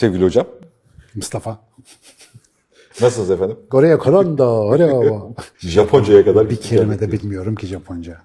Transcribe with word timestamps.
Sevgili 0.00 0.24
hocam. 0.24 0.46
Mustafa. 1.14 1.58
Nasılsınız 3.00 3.30
efendim? 3.30 3.56
Korea 3.70 3.98
Koranda, 3.98 4.50
Oreo. 4.50 5.34
Japonca'ya 5.58 6.24
kadar 6.24 6.50
bir 6.50 6.56
kelime 6.56 7.00
de 7.00 7.12
bilmiyorum 7.12 7.54
ki 7.54 7.66
Japonca. 7.66 8.16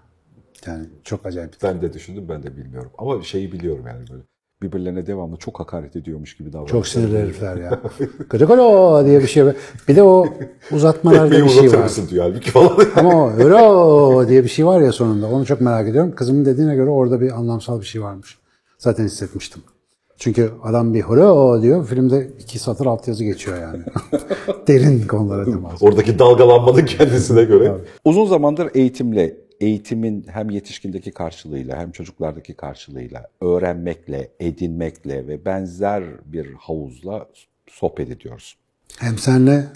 Yani 0.65 0.85
çok 1.03 1.25
acayip. 1.25 1.53
Ben 1.63 1.81
de 1.81 1.93
düşündüm 1.93 2.25
ben 2.29 2.43
de 2.43 2.57
bilmiyorum. 2.57 2.91
Ama 2.97 3.23
şeyi 3.23 3.51
biliyorum 3.51 3.85
yani 3.87 4.07
böyle. 4.11 4.21
Birbirlerine 4.61 5.07
devamlı 5.07 5.37
çok 5.37 5.59
hakaret 5.59 5.95
ediyormuş 5.95 6.37
gibi 6.37 6.53
davranıyor. 6.53 6.69
Çok 6.69 6.87
sinirli 6.87 7.17
herifler 7.17 7.55
ya. 7.55 7.69
Gıcı 8.29 8.45
gıcı 8.45 9.05
diye 9.05 9.19
bir 9.19 9.27
şey. 9.27 9.43
Bir 9.87 9.95
de 9.95 10.03
o 10.03 10.27
uzatmalarda 10.71 11.45
bir 11.45 11.49
şey 11.49 11.71
var. 11.71 11.83
mısın 11.83 12.07
diyor 12.09 12.23
halbuki 12.25 12.51
falan. 12.51 12.77
Ama 12.95 13.25
o 13.25 14.27
diye 14.27 14.43
bir 14.43 14.49
şey 14.49 14.65
var 14.65 14.81
ya 14.81 14.91
sonunda. 14.91 15.27
Onu 15.27 15.45
çok 15.45 15.61
merak 15.61 15.89
ediyorum. 15.89 16.15
Kızımın 16.15 16.45
dediğine 16.45 16.75
göre 16.75 16.89
orada 16.89 17.21
bir 17.21 17.31
anlamsal 17.31 17.79
bir 17.79 17.85
şey 17.85 18.01
varmış. 18.01 18.37
Zaten 18.77 19.05
hissetmiştim. 19.05 19.61
Çünkü 20.17 20.51
adam 20.63 20.93
bir 20.93 21.01
holo 21.01 21.61
diyor. 21.61 21.87
Filmde 21.87 22.31
iki 22.39 22.59
satır 22.59 22.85
altyazı 22.85 23.23
geçiyor 23.23 23.61
yani. 23.61 23.83
Derin 24.67 25.07
konulara 25.07 25.45
temas. 25.45 25.83
Oradaki 25.83 26.19
dalgalanmanın 26.19 26.85
kendisine 26.85 27.43
göre. 27.43 27.75
Uzun 28.05 28.25
zamandır 28.25 28.69
eğitimle, 28.73 29.37
eğitimin 29.59 30.25
hem 30.27 30.49
yetişkindeki 30.49 31.11
karşılığıyla 31.11 31.77
hem 31.77 31.91
çocuklardaki 31.91 32.53
karşılığıyla, 32.53 33.27
öğrenmekle, 33.41 34.29
edinmekle 34.39 35.27
ve 35.27 35.45
benzer 35.45 36.03
bir 36.25 36.53
havuzla 36.53 37.25
sohbet 37.67 38.09
ediyoruz. 38.09 38.55
Hem 38.97 39.17
senle 39.17 39.67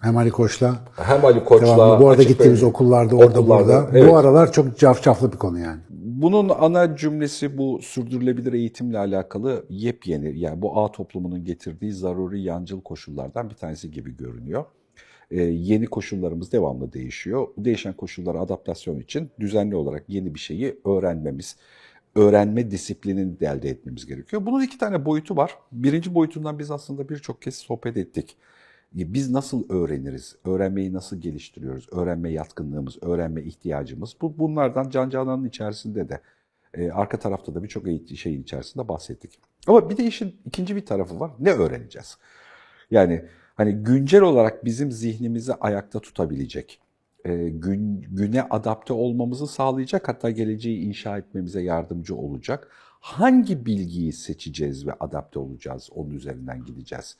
hem 0.00 0.16
Ali 0.16 0.30
Koç'la. 0.30 0.74
Hem 0.96 1.24
Ali 1.24 1.44
Koç'la. 1.44 1.66
Devamlı. 1.66 2.04
Bu 2.04 2.10
arada 2.10 2.22
gittiğimiz 2.22 2.62
okullarda, 2.62 3.16
orada 3.16 3.40
okullarda, 3.40 3.66
burada. 3.66 3.98
Evet. 3.98 4.10
Bu 4.10 4.16
aralar 4.16 4.52
çok 4.52 4.78
cafcaflı 4.78 5.32
bir 5.32 5.36
konu 5.36 5.58
yani. 5.58 5.80
Bunun 6.22 6.48
ana 6.48 6.96
cümlesi 6.96 7.58
bu 7.58 7.80
sürdürülebilir 7.82 8.52
eğitimle 8.52 8.98
alakalı 8.98 9.66
yepyeni 9.70 10.38
yani 10.38 10.62
bu 10.62 10.80
ağ 10.80 10.92
toplumunun 10.92 11.44
getirdiği 11.44 11.92
zaruri 11.92 12.42
yancıl 12.42 12.80
koşullardan 12.80 13.50
bir 13.50 13.54
tanesi 13.54 13.90
gibi 13.90 14.16
görünüyor. 14.16 14.64
Ee, 15.30 15.42
yeni 15.42 15.86
koşullarımız 15.86 16.52
devamlı 16.52 16.92
değişiyor. 16.92 17.48
Bu 17.56 17.64
değişen 17.64 17.92
koşullara 17.92 18.40
adaptasyon 18.40 19.00
için 19.00 19.30
düzenli 19.40 19.76
olarak 19.76 20.04
yeni 20.08 20.34
bir 20.34 20.40
şeyi 20.40 20.78
öğrenmemiz, 20.84 21.56
öğrenme 22.14 22.70
disiplinini 22.70 23.40
de 23.40 23.46
elde 23.46 23.68
etmemiz 23.68 24.06
gerekiyor. 24.06 24.46
Bunun 24.46 24.62
iki 24.62 24.78
tane 24.78 25.04
boyutu 25.04 25.36
var. 25.36 25.54
Birinci 25.72 26.14
boyutundan 26.14 26.58
biz 26.58 26.70
aslında 26.70 27.08
birçok 27.08 27.42
kez 27.42 27.54
sohbet 27.54 27.96
ettik. 27.96 28.36
Biz 28.92 29.30
nasıl 29.30 29.68
öğreniriz? 29.68 30.36
Öğrenmeyi 30.44 30.92
nasıl 30.92 31.16
geliştiriyoruz? 31.16 31.86
Öğrenme 31.92 32.30
yatkınlığımız, 32.30 32.98
öğrenme 33.02 33.42
ihtiyacımız. 33.42 34.16
Bu 34.20 34.38
bunlardan 34.38 34.90
Can 34.90 35.10
Canan'ın 35.10 35.44
içerisinde 35.44 36.08
de 36.08 36.20
e, 36.74 36.90
arka 36.90 37.18
tarafta 37.18 37.54
da 37.54 37.62
birçok 37.62 37.84
şeyin 38.16 38.42
içerisinde 38.42 38.88
bahsettik. 38.88 39.38
Ama 39.66 39.90
bir 39.90 39.96
de 39.96 40.04
işin 40.04 40.36
ikinci 40.44 40.76
bir 40.76 40.86
tarafı 40.86 41.20
var. 41.20 41.30
Ne 41.38 41.50
öğreneceğiz? 41.50 42.18
Yani 42.90 43.24
hani 43.54 43.72
güncel 43.72 44.22
olarak 44.22 44.64
bizim 44.64 44.92
zihnimizi 44.92 45.54
ayakta 45.54 46.00
tutabilecek, 46.00 46.80
e, 47.24 47.48
gün, 47.48 48.00
güne 48.00 48.42
adapte 48.42 48.92
olmamızı 48.92 49.46
sağlayacak 49.46 50.08
hatta 50.08 50.30
geleceği 50.30 50.80
inşa 50.80 51.18
etmemize 51.18 51.62
yardımcı 51.62 52.16
olacak. 52.16 52.68
Hangi 53.00 53.66
bilgiyi 53.66 54.12
seçeceğiz 54.12 54.86
ve 54.86 54.92
adapte 55.00 55.38
olacağız, 55.38 55.88
onun 55.94 56.10
üzerinden 56.10 56.64
gideceğiz. 56.64 57.16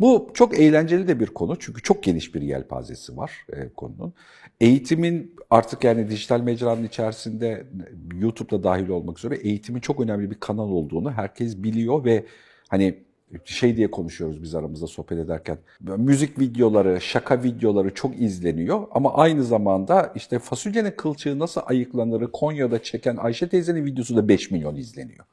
Bu 0.00 0.30
çok 0.34 0.58
eğlenceli 0.58 1.08
de 1.08 1.20
bir 1.20 1.26
konu 1.26 1.58
çünkü 1.58 1.82
çok 1.82 2.02
geniş 2.02 2.34
bir 2.34 2.42
yelpazesi 2.42 3.16
var 3.16 3.46
e, 3.52 3.68
konunun. 3.68 4.12
Eğitimin 4.60 5.36
artık 5.50 5.84
yani 5.84 6.10
dijital 6.10 6.40
mecranın 6.40 6.84
içerisinde 6.84 7.66
YouTube'da 8.14 8.62
dahil 8.62 8.88
olmak 8.88 9.18
üzere 9.18 9.36
eğitimin 9.36 9.80
çok 9.80 10.00
önemli 10.00 10.30
bir 10.30 10.40
kanal 10.40 10.70
olduğunu 10.70 11.12
herkes 11.12 11.56
biliyor 11.56 12.04
ve 12.04 12.24
hani 12.68 12.98
şey 13.44 13.76
diye 13.76 13.90
konuşuyoruz 13.90 14.42
biz 14.42 14.54
aramızda 14.54 14.86
sohbet 14.86 15.18
ederken. 15.18 15.58
Müzik 15.80 16.38
videoları, 16.38 17.00
şaka 17.00 17.42
videoları 17.42 17.94
çok 17.94 18.20
izleniyor 18.20 18.86
ama 18.90 19.14
aynı 19.14 19.44
zamanda 19.44 20.12
işte 20.14 20.38
fasulyenin 20.38 20.90
kılçığı 20.90 21.38
nasıl 21.38 21.60
ayıklanırı 21.64 22.32
Konya'da 22.32 22.82
çeken 22.82 23.16
Ayşe 23.16 23.48
teyzenin 23.48 23.84
videosu 23.84 24.16
da 24.16 24.28
5 24.28 24.50
milyon 24.50 24.76
izleniyor. 24.76 25.24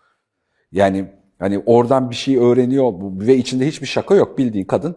Yani 0.71 1.05
Hani 1.39 1.63
oradan 1.65 2.09
bir 2.09 2.15
şey 2.15 2.37
öğreniyor 2.37 2.93
ve 3.01 3.37
içinde 3.37 3.67
hiçbir 3.67 3.87
şaka 3.87 4.15
yok. 4.15 4.37
Bildiğin 4.37 4.65
kadın 4.65 4.95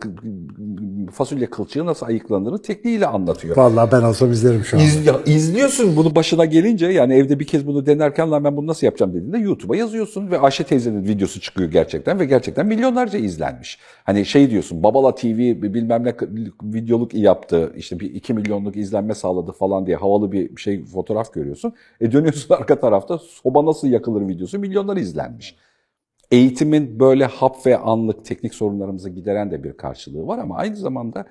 fasulye 1.13 1.47
kılçığı 1.47 1.87
nasıl 1.87 2.07
ayıklandığını 2.07 2.63
tekniğiyle 2.63 3.07
anlatıyor. 3.07 3.57
Vallahi 3.57 3.93
ben 3.93 4.03
olsam 4.03 4.33
izlerim 4.33 4.65
şu 4.65 4.77
an. 4.77 4.83
İz, 4.83 4.99
izliyorsun 5.27 5.97
bunu 5.97 6.15
başına 6.15 6.45
gelince 6.45 6.87
yani 6.87 7.15
evde 7.15 7.39
bir 7.41 7.47
kez 7.47 7.67
bunu 7.67 7.87
denerken 7.87 8.31
lan 8.31 8.45
ben 8.45 8.57
bunu 8.57 8.67
nasıl 8.67 8.87
yapacağım 8.87 9.15
dediğinde 9.15 9.39
YouTube'a 9.39 9.77
yazıyorsun 9.77 10.31
ve 10.31 10.39
Ayşe 10.39 10.65
teyzenin 10.65 11.05
videosu 11.05 11.41
çıkıyor 11.41 11.71
gerçekten 11.71 12.21
ve 12.21 12.25
gerçekten 12.25 12.67
milyonlarca 12.67 13.19
izlenmiş. 13.19 13.79
Hani 14.05 14.27
şey 14.27 14.51
diyorsun 14.51 14.83
Babala 14.83 15.15
TV 15.15 15.39
bilmem 15.75 16.05
ne 16.05 16.15
videoluk 16.63 17.15
yaptı 17.15 17.73
işte 17.77 18.01
bir 18.01 18.15
iki 18.15 18.35
milyonluk 18.35 18.77
izlenme 18.77 19.15
sağladı 19.15 19.53
falan 19.53 19.87
diye 19.87 19.97
havalı 19.97 20.33
bir 20.33 20.57
şey 20.57 20.85
fotoğraf 20.85 21.33
görüyorsun. 21.33 21.73
E 22.01 22.13
dönüyorsun 22.13 22.55
arka 22.59 22.81
tarafta 22.81 23.19
soba 23.19 23.67
nasıl 23.67 23.89
yakılır 23.89 24.29
videosu 24.29 24.59
milyonlar 24.59 24.97
izlenmiş. 24.97 25.57
Eğitimin 26.31 27.01
böyle 27.01 27.25
hap 27.25 27.67
ve 27.67 27.79
anlık 27.79 28.25
teknik 28.25 28.55
sorunlarımızı 28.55 29.11
gideren 29.11 29.51
de 29.51 29.65
bir 29.65 29.73
karşılığı 29.73 30.27
var 30.27 30.39
ama 30.39 30.57
aynı 30.57 30.77
zamanda 30.77 31.27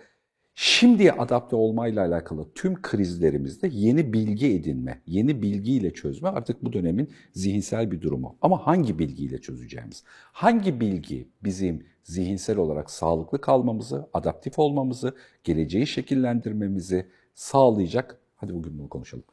şimdiye 0.56 1.12
adapte 1.12 1.56
olmayla 1.56 2.06
alakalı 2.06 2.54
tüm 2.56 2.82
krizlerimizde 2.82 3.70
yeni 3.72 4.14
bilgi 4.14 4.54
edinme, 4.54 5.02
yeni 5.08 5.42
bilgiyle 5.42 5.94
çözme 5.94 6.30
artık 6.30 6.64
bu 6.66 6.74
dönemin 6.74 7.10
zihinsel 7.34 7.92
bir 7.92 8.02
durumu. 8.02 8.36
Ama 8.42 8.68
hangi 8.68 9.00
bilgiyle 9.00 9.42
çözeceğimiz? 9.42 10.04
Hangi 10.32 10.80
bilgi 10.80 11.28
bizim 11.44 11.86
zihinsel 12.04 12.58
olarak 12.58 12.92
sağlıklı 12.92 13.42
kalmamızı, 13.42 14.10
adaptif 14.14 14.60
olmamızı, 14.60 15.16
geleceği 15.44 15.88
şekillendirmemizi 15.88 17.06
sağlayacak? 17.36 18.20
Hadi 18.36 18.54
bugün 18.54 18.80
bunu 18.80 18.90
konuşalım. 18.90 19.24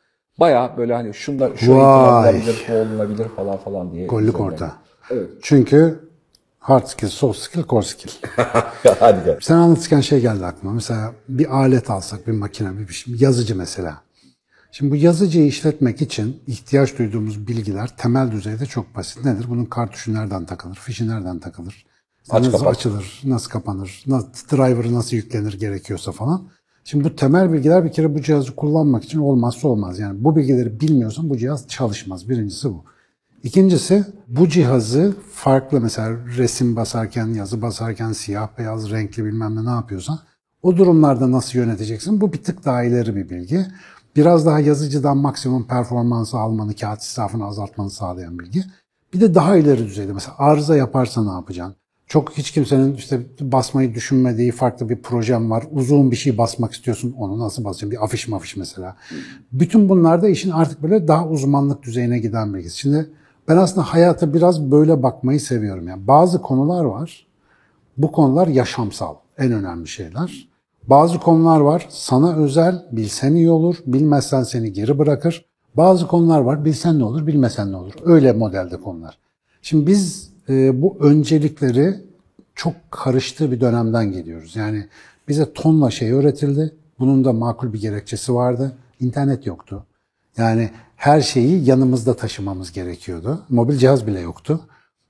Baya 0.40 0.74
böyle 0.76 0.94
hani 0.94 1.14
şunda 1.14 1.56
şu 1.56 1.72
olabilir, 1.72 2.66
olunabilir 2.70 3.28
falan 3.28 3.56
falan 3.56 3.92
diye. 3.92 4.06
Gollük 4.06 4.40
orta. 4.40 4.85
Evet. 5.10 5.30
Çünkü 5.42 6.08
hard 6.58 6.86
skill, 6.86 7.08
soft 7.08 7.38
skill, 7.38 7.62
core 7.68 7.86
skill. 7.86 8.10
Hadi 9.00 9.24
gel. 9.24 9.38
Sen 9.40 9.54
anlatırken 9.54 10.00
şey 10.00 10.20
geldi 10.20 10.46
aklıma. 10.46 10.74
Mesela 10.74 11.12
bir 11.28 11.56
alet 11.56 11.90
alsak, 11.90 12.26
bir 12.26 12.32
makine, 12.32 12.78
bir 12.78 12.92
şey, 12.92 13.14
yazıcı 13.18 13.56
mesela. 13.56 14.02
Şimdi 14.72 14.90
bu 14.90 14.96
yazıcıyı 14.96 15.46
işletmek 15.46 16.02
için 16.02 16.42
ihtiyaç 16.46 16.98
duyduğumuz 16.98 17.48
bilgiler 17.48 17.96
temel 17.96 18.32
düzeyde 18.32 18.66
çok 18.66 18.96
basit. 18.96 19.24
Nedir? 19.24 19.46
Bunun 19.48 19.64
kartuşu 19.64 20.14
nereden 20.14 20.46
takılır, 20.46 20.74
fişi 20.74 21.08
nereden 21.08 21.38
takılır, 21.38 21.86
Aç 22.30 22.44
nasıl 22.44 22.58
kapat. 22.58 22.76
açılır, 22.76 23.20
nasıl 23.24 23.50
kapanır, 23.50 24.04
nasıl, 24.06 24.28
driver'ı 24.28 24.94
nasıl 24.94 25.16
yüklenir 25.16 25.58
gerekiyorsa 25.60 26.12
falan. 26.12 26.48
Şimdi 26.84 27.04
bu 27.04 27.16
temel 27.16 27.52
bilgiler 27.52 27.84
bir 27.84 27.92
kere 27.92 28.14
bu 28.14 28.22
cihazı 28.22 28.56
kullanmak 28.56 29.04
için 29.04 29.18
olmazsa 29.18 29.68
olmaz. 29.68 29.98
Yani 29.98 30.24
bu 30.24 30.36
bilgileri 30.36 30.80
bilmiyorsan 30.80 31.30
bu 31.30 31.36
cihaz 31.36 31.68
çalışmaz. 31.68 32.28
Birincisi 32.28 32.70
bu. 32.70 32.84
İkincisi 33.46 34.04
bu 34.28 34.48
cihazı 34.48 35.14
farklı 35.32 35.80
mesela 35.80 36.10
resim 36.36 36.76
basarken, 36.76 37.26
yazı 37.26 37.62
basarken, 37.62 38.12
siyah 38.12 38.48
beyaz, 38.58 38.90
renkli 38.90 39.24
bilmem 39.24 39.56
ne 39.56 39.64
ne 39.64 39.70
yapıyorsan 39.70 40.18
o 40.62 40.76
durumlarda 40.76 41.32
nasıl 41.32 41.58
yöneteceksin? 41.58 42.20
Bu 42.20 42.32
bir 42.32 42.42
tık 42.42 42.64
daha 42.64 42.84
ileri 42.84 43.16
bir 43.16 43.30
bilgi. 43.30 43.66
Biraz 44.16 44.46
daha 44.46 44.60
yazıcıdan 44.60 45.16
maksimum 45.16 45.66
performansı 45.66 46.38
almanı, 46.38 46.74
kağıt 46.74 47.02
israfını 47.02 47.46
azaltmanı 47.46 47.90
sağlayan 47.90 48.38
bilgi. 48.38 48.64
Bir 49.14 49.20
de 49.20 49.34
daha 49.34 49.56
ileri 49.56 49.86
düzeyde 49.86 50.12
mesela 50.12 50.34
arıza 50.38 50.76
yaparsa 50.76 51.24
ne 51.24 51.32
yapacaksın? 51.32 51.76
Çok 52.06 52.32
hiç 52.32 52.50
kimsenin 52.50 52.94
işte 52.94 53.20
basmayı 53.40 53.94
düşünmediği 53.94 54.52
farklı 54.52 54.88
bir 54.88 55.02
projem 55.02 55.50
var. 55.50 55.64
Uzun 55.70 56.10
bir 56.10 56.16
şey 56.16 56.38
basmak 56.38 56.72
istiyorsun. 56.72 57.14
Onu 57.18 57.38
nasıl 57.38 57.64
basacaksın? 57.64 57.90
Bir 57.90 58.04
afiş 58.04 58.28
mafiş 58.28 58.56
mesela. 58.56 58.96
Bütün 59.52 59.88
bunlarda 59.88 60.28
işin 60.28 60.50
artık 60.50 60.82
böyle 60.82 61.08
daha 61.08 61.28
uzmanlık 61.28 61.82
düzeyine 61.82 62.18
giden 62.18 62.54
bilgisi. 62.54 62.78
Şimdi 62.78 63.10
ben 63.48 63.56
aslında 63.56 63.86
hayata 63.86 64.34
biraz 64.34 64.70
böyle 64.70 65.02
bakmayı 65.02 65.40
seviyorum. 65.40 65.88
Yani 65.88 66.06
bazı 66.06 66.42
konular 66.42 66.84
var. 66.84 67.26
Bu 67.96 68.12
konular 68.12 68.46
yaşamsal. 68.46 69.14
En 69.38 69.52
önemli 69.52 69.88
şeyler. 69.88 70.48
Bazı 70.86 71.18
konular 71.18 71.60
var. 71.60 71.86
Sana 71.88 72.36
özel, 72.36 72.86
bilsen 72.92 73.34
iyi 73.34 73.50
olur. 73.50 73.76
Bilmezsen 73.86 74.42
seni 74.42 74.72
geri 74.72 74.98
bırakır. 74.98 75.44
Bazı 75.76 76.06
konular 76.06 76.40
var. 76.40 76.64
Bilsen 76.64 76.98
ne 76.98 77.04
olur, 77.04 77.26
bilmesen 77.26 77.72
ne 77.72 77.76
olur. 77.76 77.92
Öyle 78.04 78.32
modelde 78.32 78.80
konular. 78.80 79.18
Şimdi 79.62 79.86
biz 79.86 80.30
e, 80.48 80.82
bu 80.82 80.96
öncelikleri 81.00 81.94
çok 82.54 82.74
karıştığı 82.90 83.52
bir 83.52 83.60
dönemden 83.60 84.12
geliyoruz. 84.12 84.56
Yani 84.56 84.86
bize 85.28 85.52
tonla 85.52 85.90
şey 85.90 86.12
öğretildi. 86.12 86.74
Bunun 86.98 87.24
da 87.24 87.32
makul 87.32 87.72
bir 87.72 87.80
gerekçesi 87.80 88.34
vardı. 88.34 88.72
İnternet 89.00 89.46
yoktu. 89.46 89.86
Yani 90.36 90.70
her 90.96 91.20
şeyi 91.20 91.64
yanımızda 91.64 92.16
taşımamız 92.16 92.72
gerekiyordu. 92.72 93.40
Mobil 93.48 93.76
cihaz 93.76 94.06
bile 94.06 94.20
yoktu. 94.20 94.60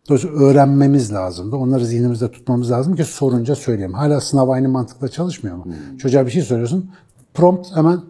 Dolayısıyla 0.08 0.36
öğrenmemiz 0.36 1.12
lazımdı. 1.12 1.56
Onları 1.56 1.86
zihnimizde 1.86 2.30
tutmamız 2.30 2.70
lazım 2.70 2.96
ki 2.96 3.04
sorunca 3.04 3.54
söyleyeyim. 3.54 3.94
Hala 3.94 4.20
sınav 4.20 4.48
aynı 4.48 4.68
mantıkla 4.68 5.08
çalışmıyor 5.08 5.56
mu? 5.56 5.64
Hmm. 5.64 5.96
Çocuğa 5.96 6.26
bir 6.26 6.30
şey 6.30 6.42
söylüyorsun, 6.42 6.90
prompt 7.34 7.76
hemen 7.76 8.00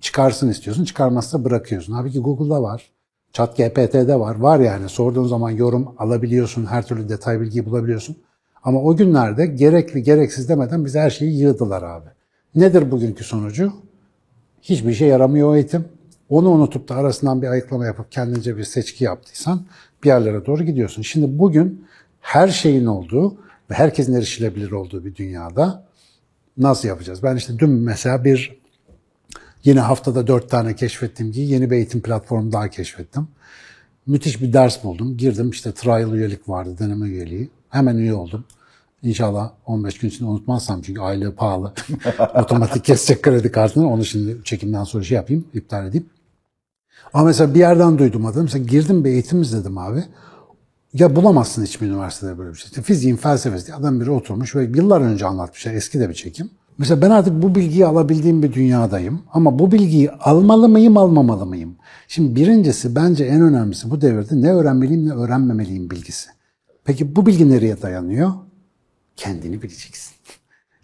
çıkarsın 0.00 0.48
istiyorsun. 0.48 0.84
Çıkarmazsa 0.84 1.44
bırakıyorsun. 1.44 1.92
Abi 1.92 2.10
ki 2.10 2.20
Google'da 2.20 2.62
var. 2.62 2.90
Chat 3.32 3.56
GPT'de 3.56 4.20
var. 4.20 4.36
Var 4.36 4.60
yani. 4.60 4.88
Sorduğun 4.88 5.26
zaman 5.26 5.50
yorum 5.50 5.88
alabiliyorsun. 5.98 6.66
Her 6.66 6.86
türlü 6.86 7.08
detay 7.08 7.40
bilgiyi 7.40 7.66
bulabiliyorsun. 7.66 8.16
Ama 8.64 8.82
o 8.82 8.96
günlerde 8.96 9.46
gerekli 9.46 10.02
gereksiz 10.02 10.48
demeden 10.48 10.84
bize 10.84 11.00
her 11.00 11.10
şeyi 11.10 11.38
yığdılar 11.38 11.82
abi. 11.82 12.08
Nedir 12.54 12.90
bugünkü 12.90 13.24
sonucu? 13.24 13.72
Hiçbir 14.62 14.94
şey 14.94 15.08
yaramıyor 15.08 15.54
eğitim. 15.54 15.84
Onu 16.28 16.48
unutup 16.48 16.88
da 16.88 16.94
arasından 16.94 17.42
bir 17.42 17.48
ayıklama 17.48 17.86
yapıp 17.86 18.12
kendince 18.12 18.56
bir 18.56 18.64
seçki 18.64 19.04
yaptıysan 19.04 19.66
bir 20.04 20.08
yerlere 20.08 20.46
doğru 20.46 20.64
gidiyorsun. 20.64 21.02
Şimdi 21.02 21.38
bugün 21.38 21.86
her 22.20 22.48
şeyin 22.48 22.86
olduğu 22.86 23.34
ve 23.70 23.74
herkesin 23.74 24.14
erişilebilir 24.14 24.70
olduğu 24.70 25.04
bir 25.04 25.14
dünyada 25.14 25.84
nasıl 26.58 26.88
yapacağız? 26.88 27.22
Ben 27.22 27.36
işte 27.36 27.58
dün 27.58 27.70
mesela 27.70 28.24
bir 28.24 28.58
yine 29.64 29.80
haftada 29.80 30.26
dört 30.26 30.50
tane 30.50 30.76
keşfettiğim 30.76 31.32
gibi 31.32 31.46
yeni 31.46 31.70
bir 31.70 31.76
eğitim 31.76 32.00
platformu 32.00 32.52
daha 32.52 32.68
keşfettim. 32.68 33.28
Müthiş 34.06 34.42
bir 34.42 34.52
ders 34.52 34.84
buldum. 34.84 35.16
Girdim 35.16 35.50
işte 35.50 35.72
trial 35.72 36.12
üyelik 36.12 36.48
vardı, 36.48 36.76
deneme 36.78 37.08
üyeliği. 37.08 37.50
Hemen 37.70 37.96
üye 37.96 38.14
oldum. 38.14 38.44
İnşallah 39.02 39.50
15 39.66 39.98
gün 39.98 40.08
içinde 40.08 40.28
unutmazsam 40.28 40.82
çünkü 40.82 41.00
aylığı 41.00 41.34
pahalı. 41.34 41.72
Otomatik 42.34 42.84
kesecek 42.84 43.22
kredi 43.22 43.52
kartını. 43.52 43.90
Onu 43.90 44.04
şimdi 44.04 44.44
çekimden 44.44 44.84
sonra 44.84 45.04
şey 45.04 45.16
yapayım, 45.16 45.44
iptal 45.54 45.86
edeyim. 45.86 46.06
Ama 47.14 47.24
mesela 47.24 47.54
bir 47.54 47.58
yerden 47.58 47.98
duydum 47.98 48.26
adını. 48.26 48.42
Mesela 48.42 48.64
girdim 48.64 49.04
bir 49.04 49.10
eğitim 49.10 49.42
izledim 49.42 49.78
abi. 49.78 50.04
Ya 50.92 51.16
bulamazsın 51.16 51.64
hiçbir 51.64 51.86
üniversitede 51.86 52.38
böyle 52.38 52.50
bir 52.50 52.56
şey. 52.58 52.68
İşte 52.68 52.82
fiziğin 52.82 53.16
felsefesi 53.16 53.66
diye 53.66 53.76
adam 53.76 54.00
biri 54.00 54.10
oturmuş 54.10 54.56
ve 54.56 54.62
yıllar 54.62 55.00
önce 55.00 55.26
anlatmış. 55.26 55.66
Eski 55.66 56.00
de 56.00 56.08
bir 56.08 56.14
çekim. 56.14 56.50
Mesela 56.78 57.02
ben 57.02 57.10
artık 57.10 57.42
bu 57.42 57.54
bilgiyi 57.54 57.86
alabildiğim 57.86 58.42
bir 58.42 58.52
dünyadayım. 58.52 59.22
Ama 59.32 59.58
bu 59.58 59.72
bilgiyi 59.72 60.10
almalı 60.10 60.68
mıyım, 60.68 60.96
almamalı 60.96 61.46
mıyım? 61.46 61.76
Şimdi 62.08 62.36
birincisi 62.36 62.94
bence 62.94 63.24
en 63.24 63.42
önemlisi 63.42 63.90
bu 63.90 64.00
devirde 64.00 64.42
ne 64.42 64.52
öğrenmeliyim 64.52 65.08
ne 65.08 65.12
öğrenmemeliyim 65.12 65.90
bilgisi. 65.90 66.30
Peki 66.84 67.16
bu 67.16 67.26
bilgi 67.26 67.50
nereye 67.50 67.82
dayanıyor? 67.82 68.32
Kendini 69.16 69.62
bileceksin. 69.62 70.17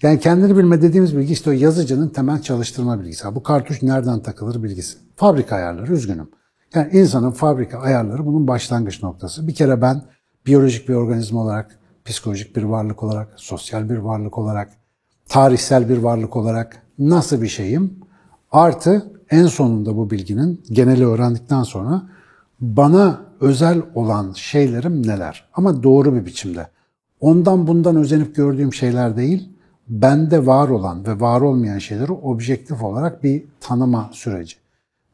Yani 0.04 0.20
kendini 0.20 0.56
bilme 0.56 0.82
dediğimiz 0.82 1.16
bilgi 1.16 1.32
işte 1.32 1.50
o 1.50 1.52
yazıcının 1.52 2.08
temel 2.08 2.42
çalıştırma 2.42 3.00
bilgisi. 3.00 3.34
Bu 3.34 3.42
kartuş 3.42 3.82
nereden 3.82 4.20
takılır 4.20 4.62
bilgisi. 4.62 4.98
Fabrika 5.16 5.56
ayarları 5.56 5.92
üzgünüm. 5.92 6.28
Yani 6.74 6.88
insanın 6.92 7.30
fabrika 7.30 7.78
ayarları 7.78 8.26
bunun 8.26 8.48
başlangıç 8.48 9.02
noktası. 9.02 9.48
Bir 9.48 9.54
kere 9.54 9.82
ben 9.82 10.02
biyolojik 10.46 10.88
bir 10.88 10.94
organizma 10.94 11.40
olarak, 11.40 11.78
psikolojik 12.04 12.56
bir 12.56 12.62
varlık 12.62 13.02
olarak, 13.02 13.28
sosyal 13.36 13.90
bir 13.90 13.96
varlık 13.96 14.38
olarak, 14.38 14.72
tarihsel 15.28 15.88
bir 15.88 15.98
varlık 15.98 16.36
olarak 16.36 16.82
nasıl 16.98 17.42
bir 17.42 17.48
şeyim? 17.48 18.00
Artı 18.52 19.12
en 19.30 19.46
sonunda 19.46 19.96
bu 19.96 20.10
bilginin 20.10 20.62
geneli 20.70 21.06
öğrendikten 21.06 21.62
sonra 21.62 22.02
bana 22.60 23.20
özel 23.40 23.82
olan 23.94 24.32
şeylerim 24.32 25.06
neler? 25.06 25.48
Ama 25.54 25.82
doğru 25.82 26.14
bir 26.14 26.26
biçimde. 26.26 26.68
Ondan 27.20 27.66
bundan 27.66 27.96
özenip 27.96 28.36
gördüğüm 28.36 28.72
şeyler 28.72 29.16
değil, 29.16 29.53
bende 29.88 30.46
var 30.46 30.68
olan 30.68 31.06
ve 31.06 31.20
var 31.20 31.40
olmayan 31.40 31.78
şeyleri 31.78 32.12
objektif 32.12 32.82
olarak 32.82 33.24
bir 33.24 33.44
tanıma 33.60 34.10
süreci. 34.12 34.56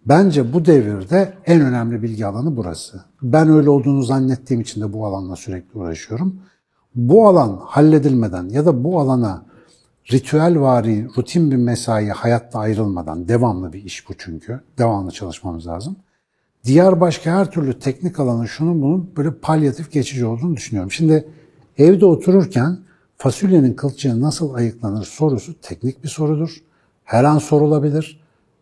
Bence 0.06 0.52
bu 0.52 0.64
devirde 0.64 1.32
en 1.46 1.61
önemli 1.61 2.02
bilgi 2.02 2.26
alanı 2.26 2.56
burası. 2.56 3.05
Ben 3.22 3.49
öyle 3.49 3.70
olduğunu 3.70 4.02
zannettiğim 4.02 4.61
için 4.61 4.81
de 4.81 4.93
bu 4.93 5.06
alanla 5.06 5.37
sürekli 5.37 5.78
uğraşıyorum. 5.78 6.40
Bu 6.94 7.28
alan 7.28 7.61
halledilmeden 7.62 8.49
ya 8.49 8.67
da 8.67 8.84
bu 8.84 9.00
alana 9.00 9.44
ritüel 10.12 10.61
vari, 10.61 11.08
rutin 11.16 11.50
bir 11.50 11.56
mesai 11.56 12.08
hayatta 12.08 12.58
ayrılmadan, 12.58 13.28
devamlı 13.28 13.73
bir 13.73 13.84
iş 13.84 14.08
bu 14.08 14.12
çünkü, 14.19 14.61
devamlı 14.78 15.11
çalışmamız 15.11 15.66
lazım. 15.66 15.96
Diğer 16.64 17.00
başka 17.00 17.31
her 17.31 17.50
türlü 17.50 17.78
teknik 17.78 18.20
alanın 18.20 18.44
şunun 18.44 18.82
bunun 18.82 19.11
böyle 19.16 19.34
palyatif 19.34 19.93
geçici 19.93 20.26
olduğunu 20.26 20.56
düşünüyorum. 20.56 20.90
Şimdi 20.90 21.28
evde 21.78 22.06
otururken 22.06 22.78
fasulyenin 23.20 23.75
kılçığı 23.75 24.20
nasıl 24.20 24.55
ayıklanır 24.55 25.05
sorusu 25.05 25.61
teknik 25.61 26.05
bir 26.05 26.08
sorudur. 26.08 26.56
Her 27.05 27.25
an 27.25 27.38
sorulabilir. 27.38 28.20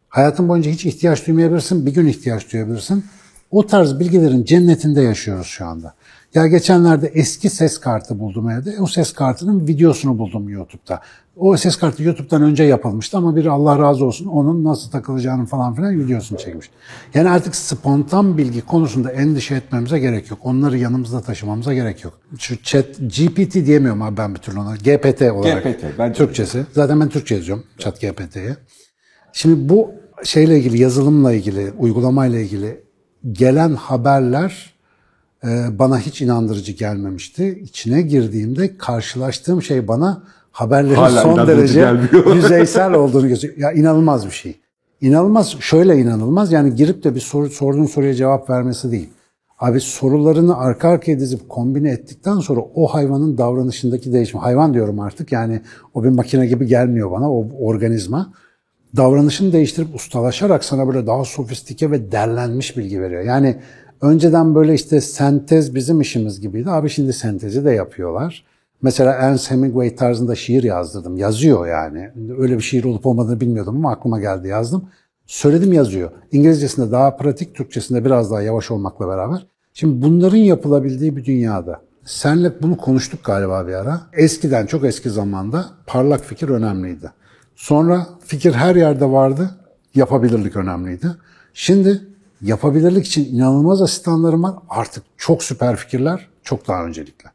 Hayatın 0.08 0.48
boyunca 0.48 0.70
hiç 0.70 0.86
ihtiyaç 0.86 1.26
duymayabilirsin, 1.26 1.86
bir 1.86 1.94
gün 1.94 2.06
ihtiyaç 2.06 2.52
duyabilirsin. 2.52 3.04
O 3.50 3.66
tarz 3.66 4.00
bilgilerin 4.00 4.44
cennetinde 4.44 5.02
yaşıyoruz 5.02 5.46
şu 5.46 5.66
anda. 5.66 5.94
Ya 6.34 6.46
geçenlerde 6.46 7.06
eski 7.06 7.50
ses 7.50 7.78
kartı 7.80 8.18
buldum 8.18 8.50
evde. 8.50 8.80
O 8.80 8.86
ses 8.86 9.12
kartının 9.12 9.66
videosunu 9.66 10.18
buldum 10.18 10.48
YouTube'da. 10.48 11.00
O 11.36 11.56
ses 11.56 11.76
kartı 11.76 12.02
YouTube'dan 12.02 12.42
önce 12.42 12.64
yapılmıştı 12.64 13.16
ama 13.16 13.36
biri 13.36 13.50
Allah 13.50 13.78
razı 13.78 14.04
olsun 14.04 14.26
onun 14.26 14.64
nasıl 14.64 14.90
takılacağını 14.90 15.46
falan 15.46 15.74
filan 15.74 16.00
videosunu 16.00 16.38
çekmiş. 16.38 16.70
Yani 17.14 17.30
artık 17.30 17.56
spontan 17.56 18.38
bilgi 18.38 18.60
konusunda 18.60 19.12
endişe 19.12 19.54
etmemize 19.54 19.98
gerek 19.98 20.30
yok. 20.30 20.40
Onları 20.42 20.78
yanımızda 20.78 21.20
taşımamıza 21.20 21.74
gerek 21.74 22.04
yok. 22.04 22.18
Şu 22.38 22.62
chat 22.62 22.86
GPT 22.98 23.54
diyemiyorum 23.54 24.02
abi 24.02 24.16
ben 24.16 24.34
bir 24.34 24.40
türlü 24.40 24.58
ona. 24.58 24.76
GPT 24.76 25.22
olarak. 25.22 25.64
GPT, 25.64 25.84
bence 25.98 26.14
Türkçesi. 26.14 26.66
Zaten 26.72 27.00
ben 27.00 27.08
Türkçe 27.08 27.34
yazıyorum 27.34 27.64
chat 27.78 28.00
GPT'ye. 28.00 28.56
Şimdi 29.32 29.68
bu 29.68 29.90
şeyle 30.24 30.58
ilgili, 30.58 30.80
yazılımla 30.80 31.32
ilgili, 31.32 31.72
uygulamayla 31.78 32.38
ilgili 32.38 32.80
gelen 33.32 33.74
haberler 33.74 34.77
bana 35.78 35.98
hiç 35.98 36.22
inandırıcı 36.22 36.72
gelmemişti. 36.72 37.58
İçine 37.62 38.02
girdiğimde 38.02 38.76
karşılaştığım 38.76 39.62
şey 39.62 39.88
bana 39.88 40.22
haberlerin 40.52 40.94
Hala 40.94 41.22
son 41.22 41.46
derece 41.46 41.80
gelmiyor. 41.80 42.34
yüzeysel 42.34 42.92
olduğunu 42.92 43.28
gösteriyor. 43.28 43.58
Ya 43.58 43.72
inanılmaz 43.72 44.26
bir 44.26 44.30
şey. 44.30 44.60
İnanılmaz, 45.00 45.56
şöyle 45.60 45.96
inanılmaz. 45.98 46.52
Yani 46.52 46.74
girip 46.74 47.04
de 47.04 47.14
bir 47.14 47.20
soru, 47.20 47.50
sorduğun 47.50 47.86
soruya 47.86 48.14
cevap 48.14 48.50
vermesi 48.50 48.90
değil. 48.92 49.08
Abi 49.58 49.80
sorularını 49.80 50.56
arka 50.56 50.88
arkaya 50.88 51.20
dizip 51.20 51.48
kombine 51.48 51.90
ettikten 51.90 52.38
sonra 52.38 52.60
o 52.74 52.86
hayvanın 52.86 53.38
davranışındaki 53.38 54.12
değişme, 54.12 54.40
hayvan 54.40 54.74
diyorum 54.74 55.00
artık 55.00 55.32
yani 55.32 55.62
o 55.94 56.04
bir 56.04 56.08
makine 56.08 56.46
gibi 56.46 56.66
gelmiyor 56.66 57.10
bana, 57.10 57.32
o 57.32 57.46
organizma 57.60 58.32
davranışını 58.96 59.52
değiştirip 59.52 59.94
ustalaşarak 59.94 60.64
sana 60.64 60.88
böyle 60.88 61.06
daha 61.06 61.24
sofistike 61.24 61.90
ve 61.90 62.12
derlenmiş 62.12 62.76
bilgi 62.76 63.00
veriyor. 63.00 63.22
Yani 63.22 63.56
önceden 64.02 64.54
böyle 64.54 64.74
işte 64.74 65.00
sentez 65.00 65.74
bizim 65.74 66.00
işimiz 66.00 66.40
gibiydi. 66.40 66.70
Abi 66.70 66.90
şimdi 66.90 67.12
sentezi 67.12 67.64
de 67.64 67.70
yapıyorlar. 67.70 68.44
Mesela 68.82 69.12
Ernest 69.12 69.50
Hemingway 69.50 69.96
tarzında 69.96 70.34
şiir 70.34 70.62
yazdırdım. 70.62 71.16
Yazıyor 71.16 71.66
yani. 71.66 72.10
Öyle 72.38 72.56
bir 72.56 72.62
şiir 72.62 72.84
olup 72.84 73.06
olmadığını 73.06 73.40
bilmiyordum 73.40 73.76
ama 73.76 73.92
aklıma 73.92 74.20
geldi 74.20 74.48
yazdım. 74.48 74.88
Söyledim 75.26 75.72
yazıyor. 75.72 76.10
İngilizcesinde 76.32 76.92
daha 76.92 77.16
pratik, 77.16 77.54
Türkçesinde 77.54 78.04
biraz 78.04 78.30
daha 78.30 78.42
yavaş 78.42 78.70
olmakla 78.70 79.08
beraber. 79.08 79.46
Şimdi 79.74 80.02
bunların 80.02 80.36
yapılabildiği 80.36 81.16
bir 81.16 81.24
dünyada 81.24 81.80
senle 82.08 82.62
bunu 82.62 82.76
konuştuk 82.76 83.24
galiba 83.24 83.66
bir 83.66 83.72
ara. 83.72 84.00
Eskiden, 84.12 84.66
çok 84.66 84.84
eski 84.84 85.10
zamanda 85.10 85.66
parlak 85.86 86.24
fikir 86.24 86.48
önemliydi. 86.48 87.10
Sonra 87.56 88.06
fikir 88.26 88.52
her 88.52 88.76
yerde 88.76 89.04
vardı, 89.04 89.50
yapabilirlik 89.94 90.56
önemliydi. 90.56 91.06
Şimdi 91.54 92.02
yapabilirlik 92.42 93.06
için 93.06 93.34
inanılmaz 93.34 93.82
asistanlarım 93.82 94.42
var. 94.42 94.54
Artık 94.68 95.04
çok 95.16 95.42
süper 95.42 95.76
fikirler, 95.76 96.28
çok 96.42 96.68
daha 96.68 96.84
öncelikli. 96.84 97.26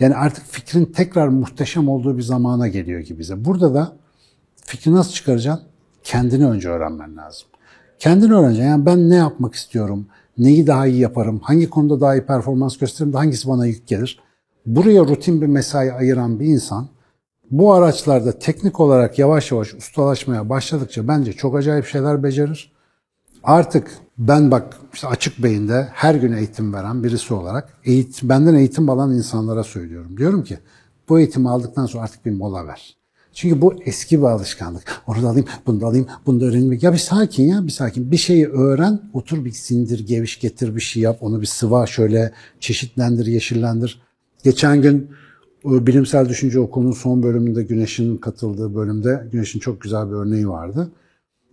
Yani 0.00 0.14
artık 0.14 0.46
fikrin 0.46 0.84
tekrar 0.84 1.28
muhteşem 1.28 1.88
olduğu 1.88 2.16
bir 2.16 2.22
zamana 2.22 2.68
geliyor 2.68 3.00
gibi 3.00 3.18
bize. 3.18 3.44
Burada 3.44 3.74
da 3.74 3.92
fikri 4.56 4.92
nasıl 4.92 5.12
çıkaracaksın? 5.12 5.64
Kendini 6.02 6.46
önce 6.46 6.68
öğrenmen 6.68 7.16
lazım. 7.16 7.48
Kendini 7.98 8.34
öğreneceksin. 8.34 8.68
Yani 8.68 8.86
ben 8.86 9.10
ne 9.10 9.14
yapmak 9.14 9.54
istiyorum? 9.54 10.06
Neyi 10.38 10.66
daha 10.66 10.86
iyi 10.86 11.00
yaparım? 11.00 11.40
Hangi 11.42 11.70
konuda 11.70 12.00
daha 12.00 12.16
iyi 12.16 12.26
performans 12.26 12.78
gösteririm? 12.78 13.14
Hangisi 13.14 13.48
bana 13.48 13.66
yük 13.66 13.86
gelir? 13.86 14.20
Buraya 14.66 15.00
rutin 15.00 15.40
bir 15.40 15.46
mesai 15.46 15.92
ayıran 15.92 16.40
bir 16.40 16.46
insan 16.46 16.88
bu 17.50 17.72
araçlarda 17.72 18.38
teknik 18.38 18.80
olarak 18.80 19.18
yavaş 19.18 19.52
yavaş 19.52 19.74
ustalaşmaya 19.74 20.48
başladıkça 20.48 21.08
bence 21.08 21.32
çok 21.32 21.56
acayip 21.56 21.86
şeyler 21.86 22.22
becerir. 22.22 22.72
Artık 23.42 23.90
ben 24.18 24.50
bak 24.50 24.76
işte 24.94 25.06
açık 25.06 25.42
beyinde 25.42 25.88
her 25.92 26.14
gün 26.14 26.32
eğitim 26.32 26.74
veren 26.74 27.04
birisi 27.04 27.34
olarak 27.34 27.72
eğitim, 27.84 28.28
benden 28.28 28.54
eğitim 28.54 28.90
alan 28.90 29.12
insanlara 29.14 29.64
söylüyorum. 29.64 30.16
Diyorum 30.16 30.44
ki 30.44 30.58
bu 31.08 31.18
eğitimi 31.18 31.48
aldıktan 31.50 31.86
sonra 31.86 32.04
artık 32.04 32.26
bir 32.26 32.30
mola 32.30 32.66
ver. 32.66 32.98
Çünkü 33.32 33.62
bu 33.62 33.74
eski 33.84 34.18
bir 34.18 34.24
alışkanlık. 34.24 35.02
Onu 35.06 35.22
da 35.22 35.28
alayım, 35.28 35.46
bunu 35.66 35.80
da 35.80 35.86
alayım, 35.86 36.06
bunu 36.26 36.40
da 36.40 36.44
öğreneyim. 36.44 36.78
Ya 36.82 36.92
bir 36.92 36.98
sakin 36.98 37.44
ya, 37.44 37.66
bir 37.66 37.72
sakin. 37.72 38.10
Bir 38.10 38.16
şeyi 38.16 38.48
öğren, 38.48 39.00
otur 39.12 39.44
bir 39.44 39.52
sindir, 39.52 40.06
geviş 40.06 40.40
getir 40.40 40.76
bir 40.76 40.80
şey 40.80 41.02
yap. 41.02 41.18
Onu 41.20 41.40
bir 41.40 41.46
sıva 41.46 41.86
şöyle 41.86 42.32
çeşitlendir, 42.60 43.26
yeşillendir. 43.26 44.02
Geçen 44.44 44.82
gün 44.82 45.10
o 45.64 45.86
Bilimsel 45.86 46.28
Düşünce 46.28 46.60
Okulu'nun 46.60 46.92
son 46.92 47.22
bölümünde 47.22 47.62
Güneş'in 47.62 48.16
katıldığı 48.16 48.74
bölümde 48.74 49.28
Güneş'in 49.32 49.58
çok 49.58 49.80
güzel 49.80 50.08
bir 50.08 50.14
örneği 50.14 50.48
vardı. 50.48 50.90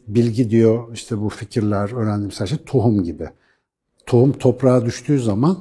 Bilgi 0.07 0.49
diyor 0.49 0.93
işte 0.93 1.21
bu 1.21 1.29
fikirler 1.29 1.91
öğrendiğimiz 1.95 2.41
her 2.41 2.47
şey 2.47 2.57
tohum 2.65 3.03
gibi. 3.03 3.29
Tohum 4.05 4.31
toprağa 4.31 4.85
düştüğü 4.85 5.19
zaman 5.19 5.57